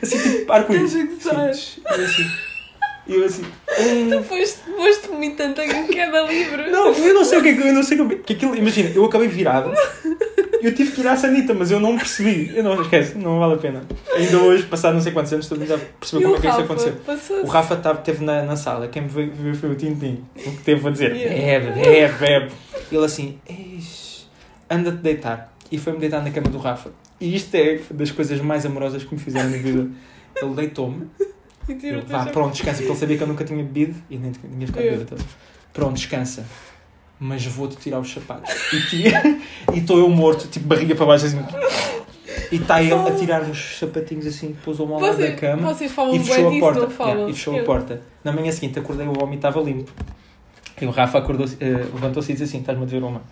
Assim, 0.00 0.38
tipo, 0.38 0.52
arco-íris. 0.52 0.94
Estás 0.94 1.28
a 1.28 1.46
gozar. 1.46 1.54
Sim, 1.54 1.82
E 3.06 3.14
eu 3.14 3.24
assim. 3.24 3.44
Assim. 3.68 4.08
Tu 4.10 4.22
foste, 4.22 4.58
foste 4.76 5.08
vomitando 5.08 5.60
em 5.60 5.86
queda 5.86 6.22
livre. 6.22 6.70
Não, 6.70 6.92
eu 6.92 7.14
não 7.14 7.24
sei 7.24 7.38
o 7.38 7.42
que 7.42 7.48
é 7.50 7.54
que 7.54 7.60
eu 7.60 7.72
não 7.72 7.82
sei 7.82 8.00
o 8.00 8.08
que, 8.08 8.16
que 8.16 8.32
aquilo, 8.34 8.56
imagina, 8.56 8.90
eu 8.94 9.04
acabei 9.04 9.28
virado. 9.28 9.72
Eu 10.62 10.74
tive 10.74 10.90
que 10.92 11.00
ir 11.00 11.06
à 11.06 11.16
sanita, 11.16 11.54
mas 11.54 11.70
eu 11.70 11.78
não 11.78 11.96
percebi. 11.96 12.52
Eu 12.56 12.64
não 12.64 12.80
esquece, 12.80 13.16
não 13.16 13.38
vale 13.38 13.54
a 13.54 13.56
pena. 13.58 13.84
Ainda 14.16 14.38
hoje, 14.38 14.64
passado 14.64 14.94
não 14.94 15.00
sei 15.00 15.12
quantos 15.12 15.32
anos, 15.32 15.48
todo 15.48 15.58
mundo 15.58 15.68
já 15.68 15.78
percebeu 16.00 16.32
como 16.32 16.36
é 16.36 16.40
que 16.40 16.48
isso 16.48 16.60
aconteceu. 16.60 16.92
passou 17.04 17.42
O 17.42 17.46
Rafa 17.46 17.76
tava, 17.76 17.98
teve 18.00 18.24
na, 18.24 18.42
na 18.42 18.56
sala, 18.56 18.88
quem 18.88 19.02
me 19.02 19.08
ver 19.08 19.54
foi 19.54 19.70
o 19.70 19.74
Tintin. 19.74 20.24
O 20.34 20.50
que 20.52 20.62
teve 20.64 20.88
a 20.88 20.90
dizer: 20.90 21.14
Yeah. 21.14 21.66
bebe, 21.66 21.80
bebe, 21.80 22.14
bebe. 22.18 22.52
Ele 22.90 23.04
assim: 23.04 23.38
"Eish, 23.48 24.28
anda-te 24.68 24.98
deitar. 24.98 25.54
E 25.70 25.78
foi-me 25.78 25.98
deitar 25.98 26.22
na 26.22 26.30
cama 26.30 26.48
do 26.48 26.58
Rafa. 26.58 26.90
E 27.20 27.34
isto 27.34 27.54
é 27.54 27.80
das 27.90 28.10
coisas 28.10 28.40
mais 28.40 28.64
amorosas 28.66 29.04
que 29.04 29.14
me 29.14 29.20
fizeram 29.20 29.50
na 29.50 29.56
vida. 29.56 29.88
Ele 30.40 30.54
deitou-me. 30.54 31.06
E 31.68 31.86
Eu, 31.88 32.02
vá, 32.06 32.26
pronto, 32.26 32.52
descansa, 32.52 32.76
porque 32.78 32.90
ele 32.92 32.98
sabia 32.98 33.16
que 33.16 33.22
eu 33.22 33.26
nunca 33.26 33.44
tinha 33.44 33.62
bebido 33.62 33.94
e 34.10 34.16
nem 34.18 34.32
tinha 34.32 34.66
ficado 34.66 34.82
Yeah. 34.82 35.04
bêbado. 35.04 35.24
Pronto, 35.72 35.94
descansa. 35.96 36.44
Mas 37.18 37.44
vou-te 37.46 37.76
tirar 37.76 37.98
os 38.00 38.12
sapatos. 38.12 38.52
E 39.74 39.78
estou 39.78 39.98
eu 39.98 40.08
morto, 40.08 40.46
tipo 40.48 40.66
barriga 40.66 40.94
para 40.94 41.06
baixo 41.06 41.26
assim. 41.26 41.42
E 42.52 42.56
está 42.56 42.80
ele 42.82 42.92
a 42.94 43.14
tirar 43.14 43.42
os 43.42 43.78
sapatinhos 43.78 44.26
assim, 44.26 44.54
pôs-o 44.64 44.82
ao 44.84 45.00
lado 45.00 45.16
da 45.18 45.32
cama 45.32 45.72
vocês 45.74 45.90
falam 45.90 46.14
e 46.14 46.18
fechou 46.20 46.46
a 46.46 46.50
disso, 46.50 46.60
porta. 46.60 46.90
falam? 46.90 47.12
Yeah, 47.14 47.30
e 47.30 47.34
fechou 47.34 47.54
a 47.54 47.58
Eu- 47.58 47.64
porta. 47.64 48.02
Na 48.22 48.32
manhã 48.32 48.52
seguinte 48.52 48.78
acordei, 48.78 49.06
o 49.06 49.22
homem 49.22 49.36
estava 49.36 49.60
limpo. 49.60 49.90
E 50.80 50.84
o 50.86 50.90
Rafa 50.90 51.18
acordou, 51.18 51.46
eh, 51.58 51.64
levantou-se 51.94 52.30
e 52.30 52.34
disse 52.34 52.44
assim: 52.44 52.58
estás-me 52.60 52.82
a 52.84 52.86
dever 52.86 53.02
uma. 53.02 53.22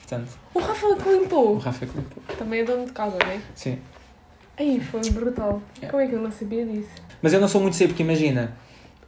Portanto, 0.00 0.28
O 0.54 0.58
Rafa 0.60 0.94
que 0.96 1.08
o 1.08 1.20
limpou. 1.20 1.58
Rafa 1.58 1.84
é 1.84 1.88
que 1.88 1.96
limpou. 1.96 2.22
Também 2.38 2.60
é 2.60 2.64
dono 2.64 2.84
de 2.86 2.92
casa, 2.92 3.16
não 3.24 3.30
é? 3.30 3.40
Sim. 3.54 3.78
Aí 4.58 4.80
foi 4.80 5.00
brutal. 5.10 5.60
Yeah. 5.78 5.90
Como 5.90 6.02
é 6.02 6.06
que 6.06 6.14
eu 6.14 6.20
não 6.22 6.30
sabia 6.30 6.64
disso? 6.66 6.88
Mas 7.22 7.32
eu 7.32 7.40
não 7.40 7.48
sou 7.48 7.60
muito 7.60 7.76
cedo, 7.76 7.88
porque 7.88 8.02
imagina, 8.02 8.56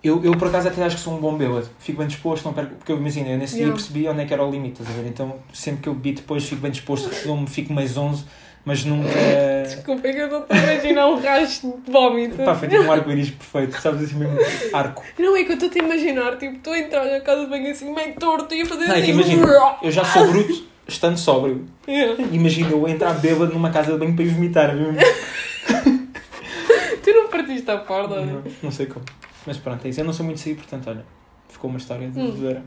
eu, 0.03 0.23
eu 0.25 0.33
por 0.37 0.49
acaso 0.49 0.69
até 0.69 0.83
acho 0.85 0.97
que 0.97 1.03
sou 1.03 1.15
um 1.15 1.21
bom 1.21 1.37
bêbado. 1.37 1.69
Fico 1.79 1.99
bem 1.99 2.07
disposto, 2.07 2.45
não 2.45 2.53
perco, 2.53 2.75
porque 2.77 2.93
eu 2.93 2.97
imagina, 2.97 3.29
eu 3.29 3.39
nesse 3.39 3.55
dia 3.55 3.65
Yeah. 3.65 3.77
percebi 3.77 4.09
onde 4.09 4.23
é 4.23 4.25
que 4.27 4.33
era 4.33 4.45
o 4.45 4.51
limite, 4.51 4.81
estás 4.81 4.97
a 4.99 5.03
ver? 5.03 5.09
Então 5.09 5.37
sempre 5.53 5.83
que 5.83 5.89
eu 5.89 5.95
bebi 5.95 6.13
depois 6.13 6.45
fico 6.45 6.63
bem 6.63 6.71
disposto, 6.71 7.11
não 7.27 7.47
fico 7.47 7.73
mais 7.73 7.97
11, 7.97 8.25
mas 8.65 8.85
nunca. 8.85 9.09
Desculpa, 9.65 10.07
é 10.09 10.13
que 10.13 10.19
eu 10.21 10.25
estou 10.27 10.47
a 10.49 10.57
imaginar 10.57 11.07
um 11.09 11.21
rastro 11.21 11.81
de 11.85 11.91
vómito. 11.93 12.37
Pá, 12.37 12.55
foi 12.55 12.69
tipo 12.69 12.83
um 12.83 12.93
arco-íris 12.93 13.31
perfeito, 13.31 13.81
sabes 13.81 14.05
assim 14.05 14.17
mesmo? 14.17 14.37
Arco. 14.73 15.03
Não, 15.19 15.37
é 15.37 15.45
que 15.45 15.53
eu 15.53 15.57
estou 15.57 15.71
a 15.75 15.85
imaginar, 15.85 16.37
tipo, 16.37 16.57
estou 16.57 16.73
a 16.73 16.79
entrar 16.79 17.05
na 17.05 17.21
casa 17.21 17.45
de 17.45 17.51
banho 17.51 17.71
assim, 17.71 17.93
meio 17.95 18.15
torto 18.15 18.55
e 18.55 18.63
a 18.63 18.67
fazer 18.67 18.87
Não, 18.87 18.95
é 18.95 18.99
assim. 18.99 19.05
que 19.07 19.11
imagina, 19.11 19.77
eu 19.83 19.91
já 19.91 20.05
sou 20.05 20.27
bruto 20.29 20.65
estando 20.87 21.19
sóbrio. 21.19 21.67
Yeah. 21.89 22.23
Imagina 22.33 22.71
eu 22.71 22.89
entrar 22.89 23.15
bêbado 23.15 23.53
numa 23.53 23.71
casa 23.71 23.93
de 23.93 23.99
banho 23.99 24.15
para 24.15 24.25
ir 24.25 24.29
vomitar. 24.29 24.75
Partiste 27.39 27.71
a 27.71 27.79
porta? 27.79 28.25
Não, 28.25 28.43
não 28.63 28.71
sei 28.71 28.87
como. 28.87 29.05
Mas 29.47 29.57
pronto, 29.59 29.85
é 29.87 29.89
isso. 29.91 30.01
Eu 30.01 30.05
não 30.05 30.13
sou 30.13 30.25
muito 30.27 30.41
sair, 30.41 30.55
portanto, 30.57 30.89
olha, 30.91 31.05
ficou 31.49 31.71
uma 31.71 31.79
história 31.79 32.09
de 32.11 32.19
Hum. 32.19 32.27
bebedeira. 32.33 32.63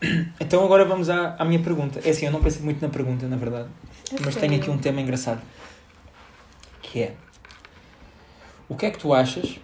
Então 0.40 0.64
agora 0.64 0.84
vamos 0.84 1.10
à, 1.10 1.34
à 1.38 1.44
minha 1.44 1.58
pergunta. 1.60 2.00
É 2.04 2.10
assim, 2.10 2.24
eu 2.26 2.32
não 2.32 2.40
pensei 2.40 2.62
muito 2.62 2.80
na 2.80 2.88
pergunta, 2.88 3.26
na 3.26 3.36
verdade. 3.36 3.68
Mas 4.24 4.36
tenho 4.36 4.54
aqui 4.56 4.70
um 4.70 4.78
tema 4.78 5.00
engraçado. 5.00 5.42
Que 6.80 7.02
é... 7.02 7.14
O 8.68 8.76
que 8.76 8.86
é 8.86 8.90
que 8.90 8.98
tu 8.98 9.12
achas 9.12 9.58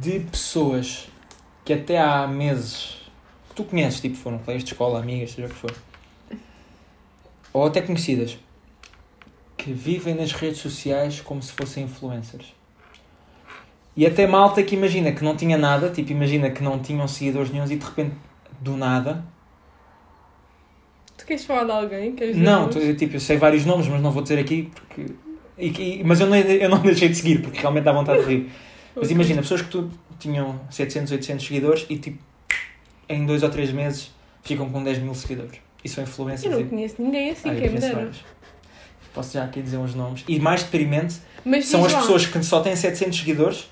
de 0.00 0.20
pessoas 0.20 1.08
que 1.64 1.72
até 1.72 1.98
há 1.98 2.26
meses... 2.28 2.98
Que 3.48 3.54
tu 3.56 3.64
conheces, 3.64 4.00
tipo, 4.00 4.16
foram 4.16 4.38
colegas 4.38 4.62
de 4.64 4.72
escola, 4.72 5.00
amigas, 5.00 5.32
seja 5.32 5.46
o 5.48 5.50
que 5.50 5.56
for. 5.56 5.74
Ou 7.52 7.66
até 7.66 7.80
conhecidas. 7.82 8.38
Que 9.68 9.74
vivem 9.74 10.14
nas 10.14 10.32
redes 10.32 10.60
sociais 10.60 11.20
como 11.20 11.42
se 11.42 11.52
fossem 11.52 11.84
influencers. 11.84 12.54
E 13.94 14.06
até 14.06 14.26
malta 14.26 14.62
que 14.62 14.74
imagina 14.74 15.12
que 15.12 15.22
não 15.22 15.36
tinha 15.36 15.58
nada, 15.58 15.90
tipo, 15.90 16.10
imagina 16.10 16.48
que 16.48 16.62
não 16.62 16.78
tinham 16.78 17.06
seguidores 17.06 17.50
nenhum 17.50 17.66
e 17.66 17.76
de 17.76 17.84
repente, 17.84 18.14
do 18.62 18.78
nada. 18.78 19.22
Tu 21.18 21.26
queres 21.26 21.44
falar 21.44 21.64
de 21.64 21.70
alguém? 21.72 22.12
Queres 22.14 22.34
Não, 22.34 22.70
tu- 22.70 22.94
tipo, 22.94 23.16
eu 23.16 23.20
sei 23.20 23.36
vários 23.36 23.66
nomes, 23.66 23.86
mas 23.88 24.00
não 24.00 24.10
vou 24.10 24.22
dizer 24.22 24.38
aqui 24.38 24.70
porque. 24.74 25.12
e 25.58 25.68
que- 25.70 26.02
mas 26.02 26.18
eu 26.18 26.26
não, 26.28 26.36
eu 26.36 26.68
não 26.70 26.78
deixei 26.80 27.10
de 27.10 27.16
seguir 27.16 27.42
porque 27.42 27.58
realmente 27.60 27.84
dá 27.84 27.92
vontade 27.92 28.24
de 28.24 28.26
rir. 28.26 28.50
Mas 28.96 29.10
imagina, 29.12 29.42
pessoas 29.42 29.60
que 29.62 29.68
tu 29.68 29.90
tinham 30.18 30.58
700, 30.70 31.12
800 31.12 31.46
seguidores 31.46 31.86
e 31.90 31.98
tipo, 31.98 32.18
em 33.08 33.24
dois 33.26 33.42
ou 33.44 33.50
três 33.50 33.70
meses 33.70 34.12
ficam 34.42 34.68
com 34.70 34.82
10 34.82 34.98
mil 34.98 35.14
seguidores. 35.14 35.60
E 35.84 35.88
são 35.90 36.02
influencers. 36.02 36.46
Eu 36.52 36.58
não 36.58 36.66
e- 36.66 36.70
conheço 36.70 36.96
ninguém 37.00 37.30
assim, 37.30 37.50
Ah, 37.50 37.52
quem 37.54 37.62
me 37.62 37.68
conheço 37.68 37.86
dera. 37.86 37.94
vários. 37.96 38.24
Posso 39.18 39.34
já 39.34 39.42
aqui 39.44 39.60
dizer 39.60 39.78
uns 39.78 39.96
nomes. 39.96 40.22
E 40.28 40.38
mais 40.38 40.62
deprimente 40.62 41.16
Mas 41.44 41.66
são 41.66 41.80
diz 41.80 41.88
as 41.88 41.92
lá. 41.94 42.00
pessoas 42.02 42.26
que 42.26 42.40
só 42.44 42.60
têm 42.60 42.76
700 42.76 43.18
seguidores 43.18 43.68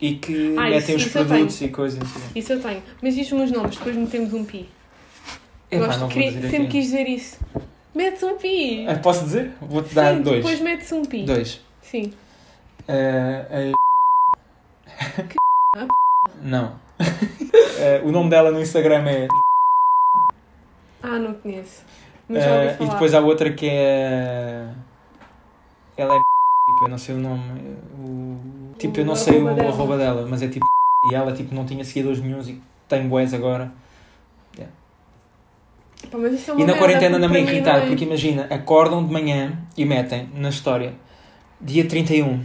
e 0.00 0.14
que 0.14 0.54
Ah, 0.56 0.62
metem 0.62 0.78
isso- 0.78 0.96
os 0.96 1.06
isso 1.06 1.18
eu 1.18 1.26
produtos 1.26 1.60
e 1.60 1.68
coisas. 1.68 2.00
assim. 2.02 2.20
Isso 2.34 2.52
eu 2.54 2.62
tenho. 2.62 2.82
Mas 3.02 3.14
diz-me 3.14 3.42
os 3.44 3.52
nomes, 3.52 3.76
depois 3.76 3.94
metemos 3.94 4.32
um 4.32 4.42
pi. 4.42 4.66
Epá, 5.70 5.84
Gosto, 5.86 6.08
queria- 6.08 6.32
dizer 6.32 6.48
sempre 6.48 6.56
aqui. 6.62 6.68
quis 6.78 6.84
dizer 6.86 7.06
isso. 7.08 7.38
Metes 7.94 8.22
um 8.22 8.38
pi. 8.38 8.86
Ah, 8.88 8.94
Posso 8.94 9.24
dizer? 9.24 9.52
Vou-te 9.60 9.94
dar 9.94 10.14
Sim, 10.16 10.22
dois. 10.22 10.36
depois 10.36 10.60
metes 10.60 10.90
um 10.92 11.04
pi. 11.04 11.24
Dois. 11.24 11.60
Sim. 11.82 12.14
Ah, 12.88 13.46
a... 13.50 13.72
Não. 16.42 16.72
Ah, 16.98 17.04
o 18.02 18.10
nome 18.10 18.30
dela 18.30 18.50
no 18.50 18.62
Instagram 18.62 19.04
é. 19.08 19.28
Ah, 21.02 21.18
não 21.18 21.34
conheço. 21.34 21.82
Falar. 22.28 22.76
e 22.80 22.86
depois 22.90 23.14
há 23.14 23.20
outra 23.20 23.52
que 23.52 23.68
é. 23.70 24.66
Ela 25.96 26.14
é. 26.16 26.20
Tipo, 26.66 26.84
eu 26.84 26.88
não 26.88 26.98
sei 26.98 27.14
o 27.14 27.18
nome. 27.18 27.60
O... 27.96 28.74
Tipo, 28.76 28.98
eu 29.00 29.06
não 29.06 29.14
sei 29.14 29.38
o 29.40 29.46
arroba 29.46 29.54
dela. 29.54 29.68
arroba 29.72 29.96
dela, 29.96 30.26
mas 30.28 30.42
é 30.42 30.48
tipo. 30.48 30.66
E 31.08 31.14
ela 31.14 31.32
tipo, 31.32 31.54
não 31.54 31.64
tinha 31.64 31.84
seguidores 31.84 32.20
nenhums 32.20 32.48
e 32.48 32.60
tem 32.88 33.06
boés 33.06 33.32
agora. 33.32 33.72
Pá, 36.10 36.18
mas 36.18 36.32
isso 36.34 36.50
é 36.50 36.54
uma 36.54 36.62
E 36.62 36.66
na 36.66 36.74
quarentena 36.76 37.16
anda-me 37.16 37.36
a 37.36 37.40
irritar, 37.40 37.78
é- 37.82 37.86
porque 37.86 38.04
imagina, 38.04 38.46
acordam 38.50 39.04
de 39.06 39.12
manhã 39.12 39.58
e 39.76 39.84
metem 39.84 40.28
na 40.34 40.48
história 40.48 40.94
dia 41.60 41.86
31. 41.86 42.34
O 42.34 42.44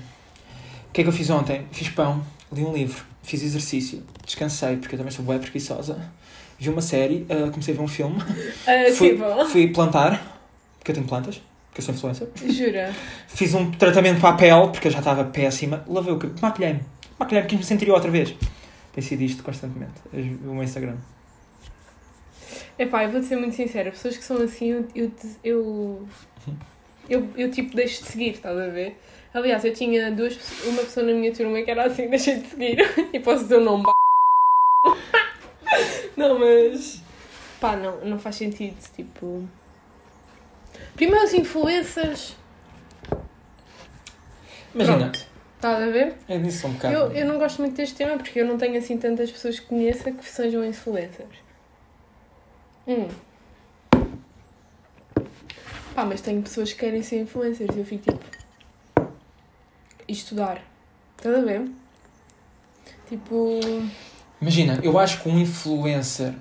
que 0.93 1.01
é 1.01 1.03
que 1.03 1.09
eu 1.09 1.13
fiz 1.13 1.29
ontem? 1.29 1.65
Fiz 1.71 1.89
pão, 1.89 2.23
li 2.51 2.63
um 2.63 2.73
livro, 2.73 3.03
fiz 3.23 3.41
exercício, 3.43 4.03
descansei, 4.25 4.77
porque 4.77 4.95
eu 4.95 4.99
também 4.99 5.11
sou 5.11 5.23
boa 5.23 5.39
preguiçosa. 5.39 6.11
Vi 6.59 6.69
uma 6.69 6.81
série, 6.81 7.25
ah, 7.29 7.49
comecei 7.49 7.73
a 7.73 7.77
ver 7.77 7.83
um 7.83 7.87
filme, 7.87 8.17
Ah, 8.67 8.93
fui, 8.95 9.15
bom. 9.15 9.45
fui 9.45 9.67
plantar, 9.69 10.39
porque 10.77 10.91
eu 10.91 10.95
tenho 10.95 11.07
plantas, 11.07 11.41
porque 11.71 11.79
eu 11.79 11.85
sou 11.85 11.95
influencer. 11.95 12.27
Jura? 12.49 12.93
Fiz 13.27 13.53
um 13.53 13.71
tratamento 13.71 14.19
para 14.19 14.29
a 14.29 14.33
pele, 14.33 14.67
porque 14.71 14.89
eu 14.89 14.91
já 14.91 14.99
estava 14.99 15.23
péssima. 15.23 15.83
Lavei 15.87 16.13
o 16.13 16.17
cabelo, 16.17 16.39
maquilhei-me, 16.41 16.81
maquilhei-me, 17.17 17.47
quis 17.47 17.57
me 17.59 17.63
sentir 17.63 17.89
outra 17.89 18.11
vez. 18.11 18.35
Tem 18.91 19.01
sido 19.01 19.21
isto 19.21 19.41
constantemente, 19.41 19.93
o 20.13 20.53
meu 20.53 20.63
Instagram. 20.63 20.97
Epá, 22.77 23.05
eu 23.05 23.11
vou-te 23.11 23.27
ser 23.27 23.37
muito 23.37 23.55
sincera. 23.55 23.89
Pessoas 23.89 24.17
que 24.17 24.23
são 24.23 24.37
assim, 24.41 24.69
eu... 24.69 24.87
Eu, 24.93 25.11
eu, 25.43 26.07
eu, 27.09 27.29
eu, 27.37 27.51
tipo, 27.51 27.73
deixo 27.73 28.03
de 28.03 28.09
seguir, 28.09 28.31
estás 28.31 28.57
a 28.57 28.67
ver? 28.67 28.99
Aliás, 29.33 29.63
eu 29.63 29.73
tinha 29.73 30.11
duas, 30.11 30.37
uma 30.65 30.81
pessoa 30.81 31.05
na 31.05 31.13
minha 31.13 31.33
turma 31.33 31.61
que 31.61 31.71
era 31.71 31.85
assim, 31.85 32.09
deixei 32.11 32.39
de 32.39 32.47
seguir. 32.47 32.79
E 33.13 33.19
posso 33.21 33.43
dizer 33.43 33.59
o 33.59 33.63
nome. 33.63 33.85
Não, 36.17 36.37
mas... 36.37 37.01
Pá, 37.61 37.77
não, 37.77 38.03
não 38.03 38.17
faz 38.19 38.35
sentido, 38.35 38.75
tipo... 38.95 39.47
Primeiro 41.01 41.25
os 41.25 41.33
influencers, 41.33 42.35
Imagina, 44.75 44.99
Pronto. 44.99 45.27
estás 45.55 45.81
a 45.81 45.87
ver? 45.87 46.13
é 46.29 46.37
disso 46.37 46.67
um 46.67 46.73
bocado. 46.73 46.93
Eu, 46.93 47.11
eu 47.13 47.25
não 47.25 47.39
gosto 47.39 47.59
muito 47.59 47.75
deste 47.75 47.95
tema 47.95 48.17
porque 48.17 48.39
eu 48.39 48.45
não 48.45 48.55
tenho 48.55 48.77
assim 48.77 48.99
tantas 48.99 49.31
pessoas 49.31 49.59
que 49.59 49.65
conheça 49.65 50.11
que 50.11 50.23
sejam 50.23 50.63
influencers. 50.63 51.35
Hum. 52.87 53.07
Pá, 55.95 56.05
mas 56.05 56.21
tenho 56.21 56.39
pessoas 56.43 56.71
que 56.71 56.79
querem 56.81 57.01
ser 57.01 57.21
influencers 57.21 57.75
e 57.75 57.79
eu 57.79 57.85
fico 57.85 58.03
tipo. 58.11 58.37
E 60.07 60.13
estudar. 60.13 60.61
Estás 61.17 61.35
a 61.35 61.41
ver? 61.41 61.67
Tipo. 63.09 63.59
Imagina, 64.39 64.79
eu 64.83 64.99
acho 64.99 65.23
que 65.23 65.29
um 65.29 65.39
influencer. 65.39 66.35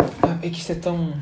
Ah, 0.00 0.38
É 0.42 0.48
que 0.48 0.56
isto 0.56 0.72
é 0.72 0.76
tão. 0.76 1.12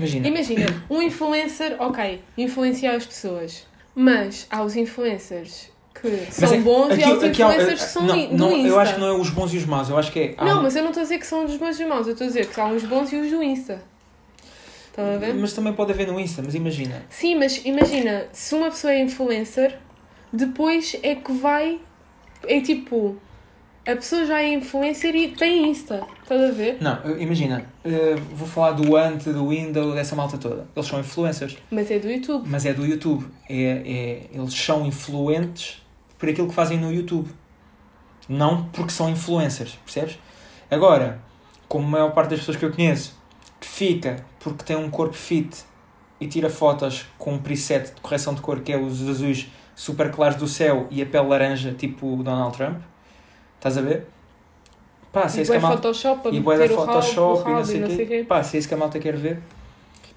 Imagina. 0.00 0.28
Imagina, 0.28 0.84
um 0.88 1.02
influencer, 1.02 1.76
ok, 1.78 2.20
influenciar 2.36 2.94
as 2.96 3.06
pessoas. 3.06 3.66
Mas 3.94 4.46
há 4.50 4.62
os 4.62 4.76
influencers 4.76 5.68
que 5.94 6.26
são 6.30 6.54
é- 6.54 6.58
bons 6.58 6.96
e 6.96 7.02
há 7.04 7.12
os 7.12 7.22
aqui 7.24 7.42
há- 7.42 7.48
influencers 7.52 7.82
que 7.84 7.88
são 7.90 8.02
não, 8.04 8.26
do 8.28 8.36
não, 8.36 8.56
Insta. 8.56 8.68
Eu 8.68 8.80
acho 8.80 8.94
que 8.94 9.00
não 9.00 9.06
é 9.08 9.12
os 9.12 9.30
bons 9.30 9.52
e 9.52 9.56
os 9.58 9.64
maus, 9.66 9.88
eu 9.90 9.98
acho 9.98 10.10
que 10.12 10.20
é. 10.20 10.34
Não, 10.44 10.60
um- 10.60 10.62
mas 10.62 10.74
eu 10.76 10.82
não 10.82 10.90
estou 10.90 11.00
a 11.02 11.04
dizer 11.04 11.18
que 11.18 11.26
são 11.26 11.44
dos 11.44 11.56
bons 11.56 11.78
irmãos, 11.78 12.06
eu 12.06 12.12
estou 12.12 12.24
a 12.24 12.28
dizer 12.28 12.46
que 12.46 12.60
há 12.60 12.66
uns 12.66 12.84
bons 12.84 13.12
e 13.12 13.16
os 13.16 13.30
do 13.30 13.42
Insta. 13.42 13.82
Estás 14.88 15.16
a 15.16 15.18
ver? 15.18 15.34
Mas 15.34 15.52
também 15.52 15.72
pode 15.72 15.92
haver 15.92 16.06
no 16.06 16.18
Insta, 16.18 16.42
mas 16.44 16.54
imagina. 16.54 17.02
Sim, 17.10 17.36
mas 17.36 17.60
imagina, 17.64 18.26
se 18.32 18.54
uma 18.54 18.70
pessoa 18.70 18.92
é 18.92 19.00
influencer, 19.00 19.76
depois 20.32 20.96
é 21.02 21.14
que 21.14 21.32
vai. 21.32 21.80
É 22.46 22.60
tipo. 22.60 23.16
A 23.90 23.96
pessoa 23.96 24.24
já 24.24 24.40
é 24.40 24.54
influencer 24.54 25.16
e 25.16 25.28
tem 25.28 25.68
Insta. 25.68 26.06
Estás 26.22 26.40
a 26.40 26.52
ver? 26.52 26.78
Não, 26.80 27.18
imagina, 27.18 27.64
eh, 27.84 28.14
vou 28.34 28.46
falar 28.46 28.70
do 28.72 28.96
Ant, 28.96 29.24
do 29.24 29.48
Window, 29.48 29.92
dessa 29.92 30.14
malta 30.14 30.38
toda. 30.38 30.68
Eles 30.76 30.88
são 30.88 31.00
influencers, 31.00 31.58
Mas 31.72 31.90
é 31.90 31.98
do 31.98 32.08
YouTube. 32.08 32.48
mas 32.48 32.64
é 32.64 32.72
do 32.72 32.86
YouTube. 32.86 33.26
É, 33.48 33.54
é, 33.54 34.20
eles 34.32 34.54
são 34.54 34.86
influentes 34.86 35.82
por 36.16 36.28
aquilo 36.28 36.46
que 36.46 36.54
fazem 36.54 36.78
no 36.78 36.92
YouTube. 36.92 37.28
Não 38.28 38.66
porque 38.66 38.92
são 38.92 39.10
influencers, 39.10 39.76
percebes? 39.84 40.20
Agora, 40.70 41.20
como 41.66 41.84
a 41.88 41.90
maior 41.90 42.12
parte 42.12 42.30
das 42.30 42.38
pessoas 42.38 42.58
que 42.58 42.64
eu 42.64 42.70
conheço, 42.70 43.18
que 43.60 43.66
fica 43.66 44.24
porque 44.38 44.62
tem 44.62 44.76
um 44.76 44.88
corpo 44.88 45.14
fit 45.14 45.64
e 46.20 46.28
tira 46.28 46.48
fotos 46.48 47.06
com 47.18 47.32
um 47.34 47.38
preset 47.38 47.92
de 47.92 48.00
correção 48.00 48.34
de 48.34 48.40
cor 48.40 48.60
que 48.60 48.72
é 48.72 48.78
os 48.78 49.08
azuis 49.08 49.48
super 49.74 50.12
claros 50.12 50.36
do 50.36 50.46
céu 50.46 50.86
e 50.92 51.02
a 51.02 51.06
pele 51.06 51.26
laranja, 51.26 51.72
tipo 51.72 52.22
Donald 52.22 52.56
Trump, 52.56 52.82
estás 53.60 53.76
a 53.76 53.82
ver? 53.82 54.06
Pá, 55.12 55.28
se 55.28 55.38
é 55.38 55.40
E 55.40 55.42
isso 55.42 55.52
que 55.52 55.56
a 55.56 55.60
bué 55.60 55.68
malta... 55.68 55.82
Photoshop 55.82 56.28
E 56.32 56.40
bué 56.40 56.58
da 56.58 56.68
Photoshop 56.68 57.50
e 57.50 57.52
não 57.52 57.64
sei 57.64 58.04
o 58.04 58.08
quê. 58.08 58.24
Pá, 58.26 58.42
se 58.42 58.56
é 58.56 58.58
isso 58.60 58.68
que 58.68 58.74
a 58.74 58.76
malta 58.76 58.98
quer 58.98 59.16
ver. 59.16 59.40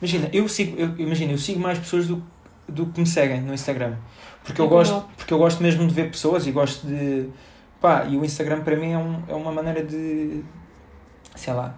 Imagina, 0.02 0.30
eu 0.34 0.48
sigo, 0.48 0.80
eu, 0.80 0.98
imagina, 0.98 1.32
eu 1.32 1.38
sigo 1.38 1.60
mais 1.60 1.80
pessoas 1.80 2.08
do, 2.08 2.22
do 2.68 2.86
que 2.88 3.00
me 3.00 3.06
seguem 3.06 3.42
no 3.42 3.54
Instagram. 3.54 3.96
Porque 4.44 4.60
eu, 4.60 4.68
gosto, 4.68 5.06
porque 5.16 5.34
eu 5.34 5.38
gosto 5.38 5.64
mesmo 5.64 5.88
de 5.88 5.94
ver 5.94 6.12
pessoas 6.12 6.46
e 6.46 6.52
gosto 6.52 6.86
de. 6.86 7.30
Pá, 7.80 8.06
e 8.06 8.18
o 8.18 8.26
Instagram 8.26 8.62
para 8.62 8.76
mim 8.76 8.92
é, 8.92 8.98
um, 8.98 9.24
é 9.28 9.34
uma 9.34 9.52
maneira 9.52 9.84
de. 9.84 10.44
Sei 11.36 11.54
lá. 11.54 11.76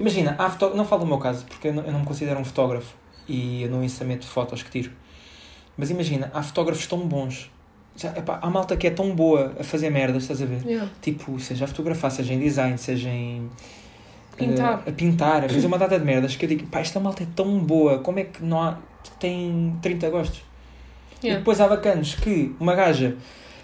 Imagina, 0.00 0.34
há 0.38 0.50
foto... 0.50 0.74
não 0.76 0.84
falo 0.84 1.02
do 1.02 1.06
meu 1.06 1.18
caso, 1.18 1.44
porque 1.46 1.68
eu 1.68 1.74
não, 1.74 1.82
eu 1.84 1.92
não 1.92 2.00
me 2.00 2.06
considero 2.06 2.38
um 2.40 2.44
fotógrafo 2.44 2.94
e 3.28 3.62
eu 3.62 3.70
no 3.70 3.84
Insta 3.84 4.04
meto 4.04 4.26
fotos 4.26 4.62
que 4.62 4.70
tiro. 4.70 4.90
Mas 5.76 5.90
imagina, 5.90 6.30
há 6.34 6.42
fotógrafos 6.42 6.86
tão 6.86 6.98
bons. 7.06 7.50
Já, 7.98 8.10
epá, 8.16 8.38
há 8.40 8.48
malta 8.48 8.76
que 8.76 8.86
é 8.86 8.90
tão 8.90 9.14
boa 9.14 9.52
a 9.58 9.64
fazer 9.64 9.90
merdas, 9.90 10.22
estás 10.22 10.40
a 10.40 10.46
ver? 10.46 10.62
Yeah. 10.64 10.88
Tipo, 11.02 11.38
seja 11.40 11.64
a 11.64 11.68
fotografar, 11.68 12.10
seja 12.12 12.32
em 12.32 12.38
design, 12.38 12.78
seja 12.78 13.08
em. 13.08 13.50
Pintar. 14.36 14.82
eh, 14.86 14.90
a 14.90 14.92
pintar, 14.92 15.44
a 15.44 15.48
fazer 15.48 15.66
uma 15.66 15.76
data 15.78 15.98
de 15.98 16.04
merdas 16.04 16.36
que 16.36 16.44
eu 16.44 16.48
digo, 16.48 16.66
pá, 16.68 16.78
esta 16.78 17.00
malta 17.00 17.24
é 17.24 17.26
tão 17.34 17.58
boa, 17.58 17.98
como 17.98 18.20
é 18.20 18.24
que 18.24 18.42
não 18.44 18.62
há. 18.62 18.78
tem 19.18 19.74
30 19.82 20.10
gostos? 20.10 20.42
E 21.20 21.26
Yeah. 21.26 21.40
depois 21.40 21.60
há 21.60 21.66
bacanos 21.66 22.14
que 22.14 22.54
uma 22.60 22.76
gaja 22.76 23.16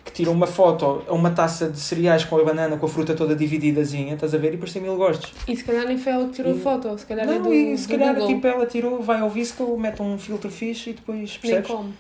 que 0.05 0.11
tira 0.13 0.29
uma 0.33 0.47
foto 0.49 1.05
a 1.09 1.13
uma 1.15 1.31
taça 1.31 1.69
de 1.71 1.79
cereais 1.79 2.25
com 2.25 2.37
a 2.37 2.43
banana, 2.45 2.77
com 2.77 2.87
a 2.87 2.89
fruta 2.89 3.15
toda 3.15 3.37
divididazinha, 3.37 4.15
estás 4.15 4.35
a 4.35 4.39
ver? 4.39 4.49
E 4.49 4.51
depois 4.53 4.73
tem 4.73 4.83
mil 4.83 4.97
gostos. 4.97 5.33
E 5.47 5.55
se 5.57 5.63
calhar 5.63 5.87
nem 5.87 5.97
foi 5.97 6.13
ela 6.13 6.27
que 6.27 6.33
tirou 6.33 6.53
a 6.53 6.57
E- 6.57 6.61
foto, 6.61 6.99
se 6.99 7.07
calhar 7.07 7.25
é 7.29 7.35
não, 7.39 7.43
do, 7.43 7.55
e 7.55 7.79
se 7.79 7.87
calhar 7.87 8.13
Google. 8.15 8.29
tipo, 8.35 8.47
ela 8.49 8.67
tirou, 8.67 9.01
vai 9.01 9.21
ao 9.21 9.31
Visco, 9.31 9.79
mete 9.79 10.03
um 10.03 10.19
filtro 10.19 10.51
fixe 10.51 10.91
e 10.91 10.93
depois 10.95 11.19
Nem 11.31 11.39
percebes? 11.41 11.71
como. 11.71 11.95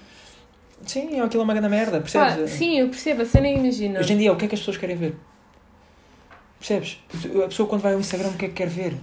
Sim, 0.86 1.20
aquilo 1.20 1.42
é 1.42 1.44
uma 1.44 1.54
grande 1.54 1.68
merda, 1.68 1.92
Pá, 1.98 2.02
percebes? 2.02 2.50
sim, 2.50 2.78
eu 2.78 2.88
percebo, 2.88 3.22
a 3.22 3.24
cena 3.26 3.48
imagina. 3.48 4.00
Hoje 4.00 4.12
em 4.12 4.18
dia, 4.18 4.32
o 4.32 4.36
que 4.36 4.44
é 4.44 4.48
que 4.48 4.54
as 4.54 4.60
pessoas 4.60 4.76
querem 4.76 4.96
ver? 4.96 5.14
Percebes? 6.58 6.98
A 7.44 7.48
pessoa 7.48 7.68
quando 7.68 7.82
vai 7.82 7.94
ao 7.94 8.00
Instagram, 8.00 8.30
o 8.30 8.36
que 8.36 8.46
é 8.46 8.48
que 8.48 8.54
quer 8.54 8.68
ver? 8.68 8.94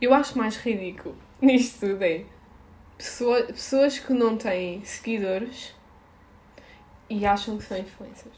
Eu 0.00 0.12
acho 0.12 0.36
mais 0.36 0.56
ridículo 0.56 1.16
nisto 1.40 1.80
tudo 1.86 2.02
é 2.04 2.24
pessoa- 2.98 3.42
pessoas 3.44 3.98
que 3.98 4.12
não 4.12 4.36
têm 4.36 4.84
seguidores 4.84 5.74
e 7.08 7.24
acham 7.26 7.56
que 7.58 7.64
são 7.64 7.78
influencers. 7.78 8.34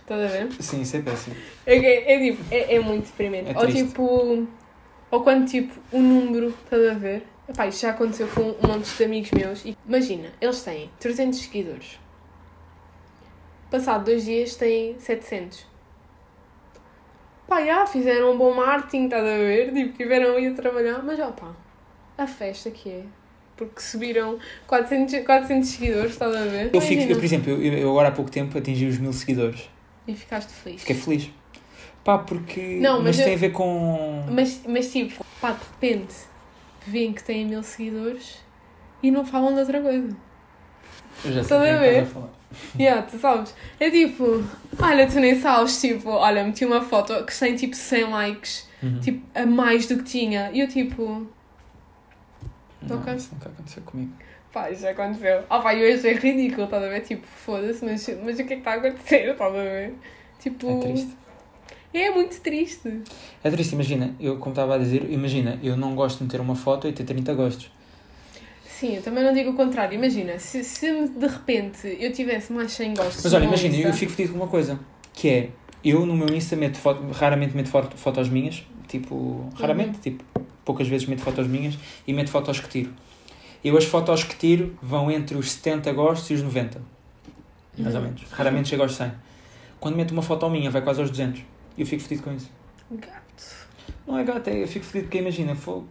Estás 0.00 0.22
a 0.22 0.26
ver? 0.28 0.52
Sim, 0.60 0.82
isso 0.82 0.96
é 0.96 1.02
péssimo. 1.02 1.36
É, 1.66 1.76
é, 1.76 2.12
é 2.14 2.30
tipo, 2.30 2.54
é, 2.54 2.74
é 2.76 2.80
muito 2.80 3.06
deprimente. 3.06 3.50
É 3.50 3.58
ou 3.58 3.66
tipo, 3.66 4.46
ou 5.10 5.22
quando 5.22 5.48
tipo 5.48 5.74
o 5.90 6.00
número, 6.00 6.54
estás 6.64 6.88
a 6.90 6.94
ver? 6.94 7.26
Epá, 7.48 7.66
isto 7.68 7.82
já 7.82 7.90
aconteceu 7.90 8.26
com 8.28 8.42
um 8.42 8.68
monte 8.68 8.96
de 8.96 9.04
amigos 9.04 9.30
meus. 9.30 9.64
E, 9.64 9.76
imagina, 9.86 10.32
eles 10.40 10.62
têm 10.62 10.90
300 10.98 11.38
seguidores. 11.38 11.98
Passado 13.70 14.04
dois 14.04 14.24
dias 14.24 14.56
têm 14.56 14.98
700. 14.98 15.66
Pá, 17.46 17.64
já 17.64 17.86
fizeram 17.86 18.32
um 18.32 18.38
bom 18.38 18.52
marketing, 18.54 19.04
estás 19.04 19.22
a 19.22 19.36
ver? 19.38 19.72
Tipo, 19.72 19.96
tiveram 19.96 20.36
a 20.36 20.54
trabalhar, 20.54 21.02
mas 21.04 21.18
ó 21.20 21.30
pá, 21.30 21.52
a 22.18 22.26
festa 22.26 22.70
que 22.70 22.90
é. 22.90 23.02
porque 23.56 23.80
subiram 23.80 24.38
400, 24.66 25.24
400 25.24 25.68
seguidores, 25.68 26.12
estás 26.12 26.34
a 26.34 26.44
ver? 26.44 26.70
Eu, 26.72 26.80
fico, 26.80 27.02
eu, 27.02 27.16
por 27.16 27.24
exemplo, 27.24 27.50
eu, 27.52 27.62
eu 27.62 27.90
agora 27.90 28.08
há 28.08 28.12
pouco 28.12 28.30
tempo 28.30 28.58
atingi 28.58 28.86
os 28.86 28.98
mil 28.98 29.12
seguidores. 29.12 29.70
E 30.08 30.14
ficaste 30.14 30.50
feliz. 30.52 30.80
Fiquei 30.80 30.96
feliz. 30.96 31.30
Pá, 32.02 32.18
porque. 32.18 32.78
Não, 32.80 33.02
mas 33.02 33.16
tem 33.16 33.28
eu- 33.28 33.34
a 33.34 33.36
ver 33.36 33.50
com. 33.50 34.24
Mas, 34.30 34.60
mas 34.66 34.90
tipo, 34.92 35.24
pá, 35.40 35.52
de 35.52 35.58
repente 35.64 36.14
veem 36.86 37.12
que 37.12 37.22
têm 37.22 37.46
mil 37.46 37.62
seguidores 37.62 38.38
e 39.02 39.10
não 39.10 39.24
falam 39.24 39.52
de 39.54 39.60
outra 39.60 39.80
coisa. 39.80 40.16
Eu 41.24 41.32
já 41.32 41.40
Estás 41.40 41.62
a 41.62 41.66
é 41.66 41.78
ver? 41.78 42.06
Yeah, 42.78 43.02
tu 43.02 43.18
sabes? 43.18 43.54
É 43.80 43.90
tipo, 43.90 44.42
olha, 44.80 45.06
tu 45.06 45.18
nem 45.20 45.38
sabes, 45.40 45.80
tipo, 45.80 46.10
olha, 46.10 46.44
meti 46.44 46.64
uma 46.64 46.80
foto 46.80 47.24
que 47.24 47.38
tem 47.38 47.54
tipo 47.56 47.74
100 47.74 48.04
likes, 48.10 48.66
Uhum. 48.82 49.00
tipo, 49.00 49.26
a 49.34 49.44
mais 49.46 49.86
do 49.86 49.96
que 49.98 50.04
tinha. 50.04 50.50
E 50.52 50.60
eu 50.60 50.68
tipo, 50.68 51.26
Não, 52.82 52.96
ok. 53.00 53.14
Isso 53.14 53.30
nunca 53.34 53.48
aconteceu 53.48 53.82
comigo. 53.82 54.12
pá, 54.52 54.70
isso 54.70 54.82
já 54.82 54.90
aconteceu. 54.90 55.44
Ah 55.50 55.58
pá, 55.60 55.74
eu 55.74 55.94
achei 55.94 56.14
ridículo, 56.14 56.64
estás 56.64 56.82
a 56.84 56.88
ver? 56.88 57.00
Tipo, 57.00 57.26
foda-se, 57.26 57.84
mas, 57.84 58.08
mas 58.24 58.34
o 58.38 58.38
que 58.38 58.42
é 58.42 58.46
que 58.46 58.54
está 58.54 58.72
a 58.72 58.74
acontecer, 58.74 59.30
estás 59.30 59.50
a 59.54 59.58
ver? 59.58 59.94
Tipo, 60.38 60.70
É 60.70 60.80
triste. 60.80 61.16
É 62.02 62.10
muito 62.10 62.40
triste. 62.40 63.02
É 63.42 63.50
triste, 63.50 63.72
imagina, 63.72 64.14
eu 64.20 64.36
como 64.38 64.52
estava 64.52 64.74
a 64.74 64.78
dizer, 64.78 65.06
imagina, 65.10 65.58
eu 65.62 65.76
não 65.76 65.94
gosto 65.94 66.18
de 66.18 66.24
meter 66.24 66.40
uma 66.40 66.54
foto 66.56 66.86
e 66.88 66.92
ter 66.92 67.04
30 67.04 67.34
gostos. 67.34 67.70
Sim, 68.68 68.96
eu 68.96 69.02
também 69.02 69.24
não 69.24 69.32
digo 69.32 69.50
o 69.50 69.54
contrário. 69.54 69.94
Imagina, 69.94 70.38
se, 70.38 70.62
se 70.62 71.08
de 71.08 71.26
repente 71.26 71.96
eu 71.98 72.12
tivesse 72.12 72.52
mais 72.52 72.72
100 72.72 72.94
gostos. 72.94 73.24
Mas 73.24 73.32
olha, 73.32 73.44
imagina, 73.44 73.74
Insta- 73.74 73.88
eu 73.88 73.94
fico 73.94 74.12
fedido 74.12 74.34
com 74.34 74.40
uma 74.44 74.48
coisa, 74.50 74.78
que 75.14 75.28
é, 75.30 75.50
eu 75.82 76.04
no 76.04 76.14
meu 76.14 76.28
Insta 76.34 76.54
meto 76.56 76.76
foto, 76.76 77.02
raramente 77.12 77.56
meto 77.56 77.70
foto, 77.70 77.96
fotos 77.96 78.28
minhas, 78.28 78.62
tipo, 78.86 79.48
raramente, 79.58 79.98
tipo, 80.00 80.22
poucas 80.64 80.86
vezes 80.88 81.06
meto 81.06 81.22
fotos 81.22 81.46
minhas 81.46 81.78
e 82.06 82.12
meto 82.12 82.30
fotos 82.30 82.60
que 82.60 82.68
tiro. 82.68 82.92
Eu 83.64 83.76
as 83.78 83.84
fotos 83.84 84.22
que 84.24 84.36
tiro 84.36 84.76
vão 84.82 85.10
entre 85.10 85.36
os 85.38 85.50
70 85.52 85.90
gostos 85.92 86.28
e 86.30 86.34
os 86.34 86.42
90, 86.42 86.80
mais 87.78 87.94
ou 87.94 88.00
Uhum. 88.02 88.06
menos. 88.08 88.22
Raramente 88.30 88.68
chego 88.68 88.82
aos 88.82 88.94
100. 88.94 89.10
Quando 89.80 89.96
meto 89.96 90.10
uma 90.12 90.22
foto 90.22 90.48
minha, 90.50 90.70
vai 90.70 90.82
quase 90.82 91.00
aos 91.00 91.10
200. 91.10 91.40
E 91.76 91.80
eu 91.82 91.86
fico 91.86 92.02
fedido 92.02 92.22
com 92.22 92.32
isso. 92.32 92.50
Gato. 92.90 93.66
Não 94.06 94.18
é 94.18 94.24
gato, 94.24 94.48
é, 94.48 94.62
eu 94.62 94.68
fico 94.68 94.84
fedido 94.84 95.04
porque 95.06 95.18
imagina, 95.18 95.54
fo- 95.54 95.84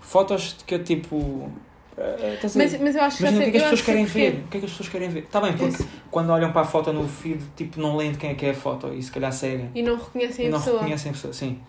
fotos 0.00 0.56
que 0.66 0.74
eu 0.74 0.84
tipo. 0.84 1.50
ver? 1.96 2.38
Mas, 2.56 2.80
mas 2.80 2.94
eu 2.96 3.02
acho 3.02 3.16
que 3.18 3.22
Imagina 3.22 3.46
o 3.48 3.50
que 3.50 3.56
é 3.56 3.60
que 3.60 3.64
as 3.64 3.64
pessoas 3.64 3.82
querem 3.82 4.02
é 4.02 4.06
ver. 4.06 4.34
O 4.44 4.48
que 4.48 4.56
é 4.56 4.60
que 4.60 4.66
as 4.66 4.72
pessoas 4.72 4.88
querem 4.88 5.08
ver? 5.08 5.20
Está 5.24 5.40
bem, 5.40 5.56
porque 5.56 5.84
quando 6.10 6.30
olham 6.30 6.52
para 6.52 6.62
a 6.62 6.64
foto 6.64 6.92
no 6.92 7.06
feed, 7.08 7.42
tipo, 7.56 7.80
não 7.80 7.96
leem 7.96 8.12
de 8.12 8.18
quem 8.18 8.30
é 8.30 8.34
que 8.34 8.46
é 8.46 8.50
a 8.50 8.54
foto 8.54 8.92
e 8.94 9.02
se 9.02 9.10
calhar 9.10 9.32
seguem. 9.32 9.70
E 9.74 9.82
não 9.82 9.96
reconhecem 9.96 10.44
E 10.46 10.48
a 10.48 10.50
não 10.52 10.58
pessoa. 10.58 10.78
reconhecem 10.78 11.10
a 11.10 11.12
pessoa, 11.14 11.32
sim. 11.32 11.60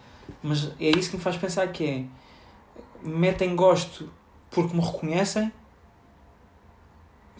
Mas 0.41 0.71
é 0.79 0.89
isso 0.97 1.09
que 1.11 1.17
me 1.17 1.23
faz 1.23 1.37
pensar 1.37 1.67
que 1.69 1.85
é. 1.85 2.03
Metem 3.07 3.55
gosto 3.55 4.09
porque 4.49 4.75
me 4.75 4.81
reconhecem. 4.83 5.51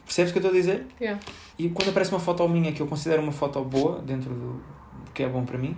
Percebes 0.05 0.31
o 0.31 0.33
que 0.33 0.39
eu 0.39 0.41
estou 0.41 0.51
a 0.51 0.59
dizer? 0.62 0.85
Yeah. 1.00 1.19
E 1.57 1.69
quando 1.69 1.89
aparece 1.89 2.12
uma 2.12 2.19
foto 2.19 2.47
minha 2.50 2.73
que 2.73 2.81
eu 2.81 2.88
considero 2.88 3.21
uma 3.21 3.31
foto 3.31 3.63
boa, 3.63 4.00
dentro 4.00 4.29
do 4.33 4.62
do 5.13 5.15
que 5.15 5.24
é 5.24 5.29
bom 5.29 5.46
para 5.46 5.58
mim, 5.58 5.77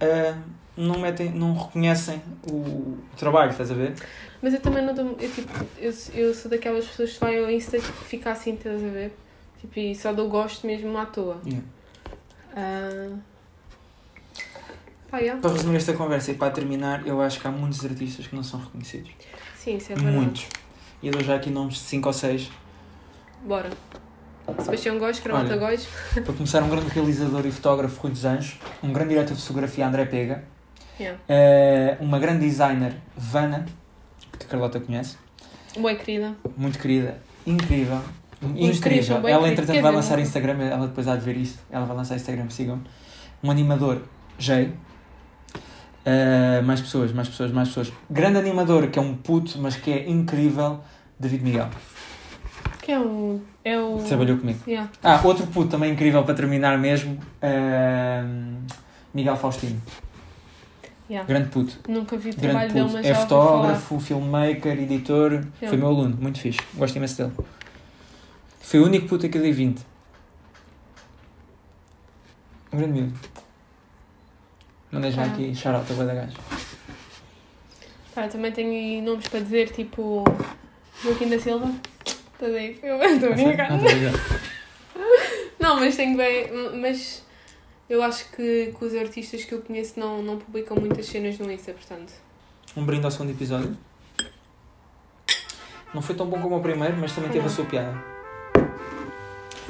ah, 0.00 0.38
não, 0.76 0.98
metem, 0.98 1.30
não 1.30 1.54
reconhecem 1.54 2.22
o, 2.50 2.96
trabalho, 3.16 3.50
estás 3.50 3.70
a 3.70 3.74
ver? 3.74 3.94
Mas 4.40 4.54
eu 4.54 4.60
também 4.60 4.84
não 4.84 4.94
dou. 4.94 5.16
Eu, 5.20 5.30
tipo, 5.30 5.52
eu, 5.78 5.92
eu 6.14 6.32
sou 6.32 6.48
daquelas 6.50 6.86
pessoas 6.86 7.14
que 7.14 7.20
vai 7.20 7.38
ao 7.38 7.50
Insta 7.50 7.76
e 7.76 7.80
fica 7.80 8.30
assim, 8.30 8.54
estás 8.54 8.82
a 8.82 8.88
ver? 8.88 9.12
Tipo, 9.60 9.80
e 9.80 9.94
só 9.94 10.12
dou 10.12 10.28
gosto 10.28 10.66
mesmo 10.66 10.96
à 10.96 11.04
toa. 11.04 11.40
Yeah. 11.44 11.66
Ah. 12.54 13.16
Pá, 15.10 15.18
yeah. 15.18 15.40
Para 15.40 15.52
resumir 15.52 15.78
esta 15.78 15.94
conversa 15.94 16.30
e 16.30 16.34
para 16.34 16.52
terminar, 16.52 17.04
eu 17.06 17.20
acho 17.20 17.40
que 17.40 17.48
há 17.48 17.50
muitos 17.50 17.84
artistas 17.84 18.28
que 18.28 18.36
não 18.36 18.44
são 18.44 18.60
reconhecidos. 18.60 19.10
Sim, 19.56 19.76
isso 19.76 19.92
é 19.92 19.96
verdade. 19.96 20.16
muitos. 20.16 20.46
E 21.02 21.08
eu 21.08 21.12
dou 21.12 21.22
já 21.24 21.34
aqui 21.34 21.50
nomes 21.50 21.74
de 21.74 21.80
5 21.80 22.08
ou 22.08 22.12
6. 22.12 22.50
Bora. 23.42 23.70
Sebastião 24.58 24.98
Góes, 24.98 25.20
Olha. 25.30 25.56
Góes. 25.56 25.86
Para 26.14 26.32
começar, 26.32 26.62
um 26.62 26.68
grande 26.68 26.88
realizador 26.88 27.44
e 27.46 27.50
fotógrafo, 27.52 28.00
Rui 28.00 28.12
dos 28.12 28.24
Anjos. 28.24 28.56
Um 28.82 28.92
grande 28.92 29.10
diretor 29.10 29.34
de 29.34 29.42
fotografia, 29.42 29.86
André 29.86 30.06
Pega. 30.06 30.44
Yeah. 30.98 31.18
Eh, 31.28 31.96
uma 32.00 32.18
grande 32.18 32.40
designer, 32.46 32.94
Vana, 33.16 33.66
que 34.38 34.46
a 34.46 34.48
Carlota 34.48 34.80
conhece. 34.80 35.16
Boa 35.76 35.94
querida. 35.94 36.34
Muito 36.56 36.78
querida, 36.78 37.18
incrível. 37.46 38.00
Incrível. 38.42 39.20
bem 39.20 39.32
Ela, 39.32 39.42
querido. 39.42 39.46
entretanto, 39.46 39.74
Quer 39.76 39.82
vai 39.82 39.92
lançar 39.92 40.16
não- 40.16 40.22
Instagram. 40.22 40.62
Ela 40.64 40.86
depois 40.86 41.06
há 41.06 41.14
de 41.16 41.24
ver 41.24 41.36
isto. 41.36 41.58
Ela 41.70 41.84
vai 41.84 41.96
lançar 41.96 42.16
Instagram, 42.16 42.48
sigam. 42.50 42.80
Um 43.42 43.50
animador, 43.50 44.02
Jay. 44.38 44.72
Eh, 46.04 46.62
mais 46.62 46.80
pessoas, 46.80 47.12
mais 47.12 47.28
pessoas, 47.28 47.52
mais 47.52 47.68
pessoas. 47.68 47.92
Grande 48.10 48.38
animador, 48.38 48.88
que 48.88 48.98
é 48.98 49.02
um 49.02 49.14
puto, 49.14 49.58
mas 49.60 49.76
que 49.76 49.90
é 49.92 50.08
incrível, 50.08 50.80
David 51.20 51.44
Miguel. 51.44 51.68
Que 52.88 52.92
é 52.92 52.98
o. 52.98 53.38
É 53.62 53.78
o. 53.78 53.98
Trabalhou 54.02 54.38
comigo. 54.38 54.60
Yeah. 54.66 54.90
Ah, 55.02 55.20
outro 55.22 55.46
puto 55.48 55.68
também 55.68 55.92
incrível 55.92 56.24
para 56.24 56.32
terminar 56.32 56.78
mesmo, 56.78 57.18
ehm, 57.42 58.64
Miguel 59.12 59.36
Faustino. 59.36 59.78
Yeah. 61.10 61.28
Grande 61.28 61.50
puto. 61.50 61.78
Nunca 61.86 62.16
vi 62.16 62.30
o 62.30 62.32
Grande 62.32 62.48
trabalho 62.48 62.72
dele, 62.72 62.90
mas 62.90 63.04
É 63.04 63.14
fotógrafo, 63.14 64.00
filmmaker, 64.00 64.72
editor. 64.78 65.32
Yeah. 65.32 65.68
Foi 65.68 65.76
meu 65.76 65.88
aluno, 65.88 66.16
muito 66.18 66.40
fixe. 66.40 66.60
Gosto 66.72 66.96
imenso 66.96 67.18
dele. 67.18 67.32
Foi 68.62 68.80
o 68.80 68.86
único 68.86 69.06
puto 69.06 69.28
que 69.28 69.36
eu 69.36 69.42
dei 69.42 69.52
20. 69.52 69.82
Um 72.72 72.78
grande 72.78 72.92
miúdo. 73.02 73.18
Já 75.12 75.24
Ah. 75.24 75.26
aqui 75.26 75.54
shout-out 75.54 75.92
a 75.92 76.04
da 76.04 76.14
gajo. 76.14 76.36
Também 78.32 78.50
tenho 78.50 79.02
nomes 79.04 79.28
para 79.28 79.40
dizer, 79.40 79.72
tipo. 79.72 80.24
Joaquim 81.04 81.28
da 81.28 81.38
Silva. 81.38 81.70
Estás 82.38 82.54
aí? 82.54 82.78
Eu 82.84 83.02
estou 83.02 83.32
a 83.32 83.34
brincar. 83.34 83.72
Ah, 83.72 83.78
tá. 83.78 85.00
Não, 85.58 85.80
mas 85.80 85.96
tenho 85.96 86.16
bem. 86.16 86.48
Mas 86.80 87.24
eu 87.90 88.00
acho 88.00 88.30
que, 88.30 88.72
que 88.78 88.84
os 88.84 88.94
artistas 88.94 89.44
que 89.44 89.52
eu 89.52 89.60
conheço 89.60 89.98
não, 89.98 90.22
não 90.22 90.38
publicam 90.38 90.76
muitas 90.76 91.06
cenas 91.06 91.36
no 91.36 91.50
Insta, 91.50 91.72
portanto. 91.72 92.12
Um 92.76 92.84
brinde 92.84 93.04
ao 93.04 93.10
segundo 93.10 93.30
episódio. 93.30 93.76
Não 95.92 96.00
foi 96.00 96.14
tão 96.14 96.26
bom 96.26 96.40
como 96.40 96.56
o 96.56 96.60
primeiro, 96.60 96.96
mas 96.96 97.12
também 97.12 97.28
teve 97.28 97.46
a 97.46 97.48
sua 97.48 97.64
piada. 97.64 97.92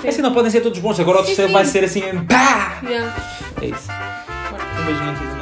É 0.04 0.09
assim, 0.09 0.20
não 0.20 0.35
podem 0.35 0.50
ser 0.50 0.61
todos 0.61 0.78
bons. 0.78 1.00
Agora 1.00 1.20
o 1.20 1.20
Sim, 1.22 1.26
terceiro 1.28 1.48
sim. 1.48 1.54
vai 1.54 1.64
ser 1.64 1.85
assim. 1.85 2.02
Pá! 2.26 2.81
Yeah. 2.85 3.16
É 3.62 3.66
isso. 3.66 3.88
Um 4.78 4.85
beijinho 4.85 5.11
aqui. 5.11 5.38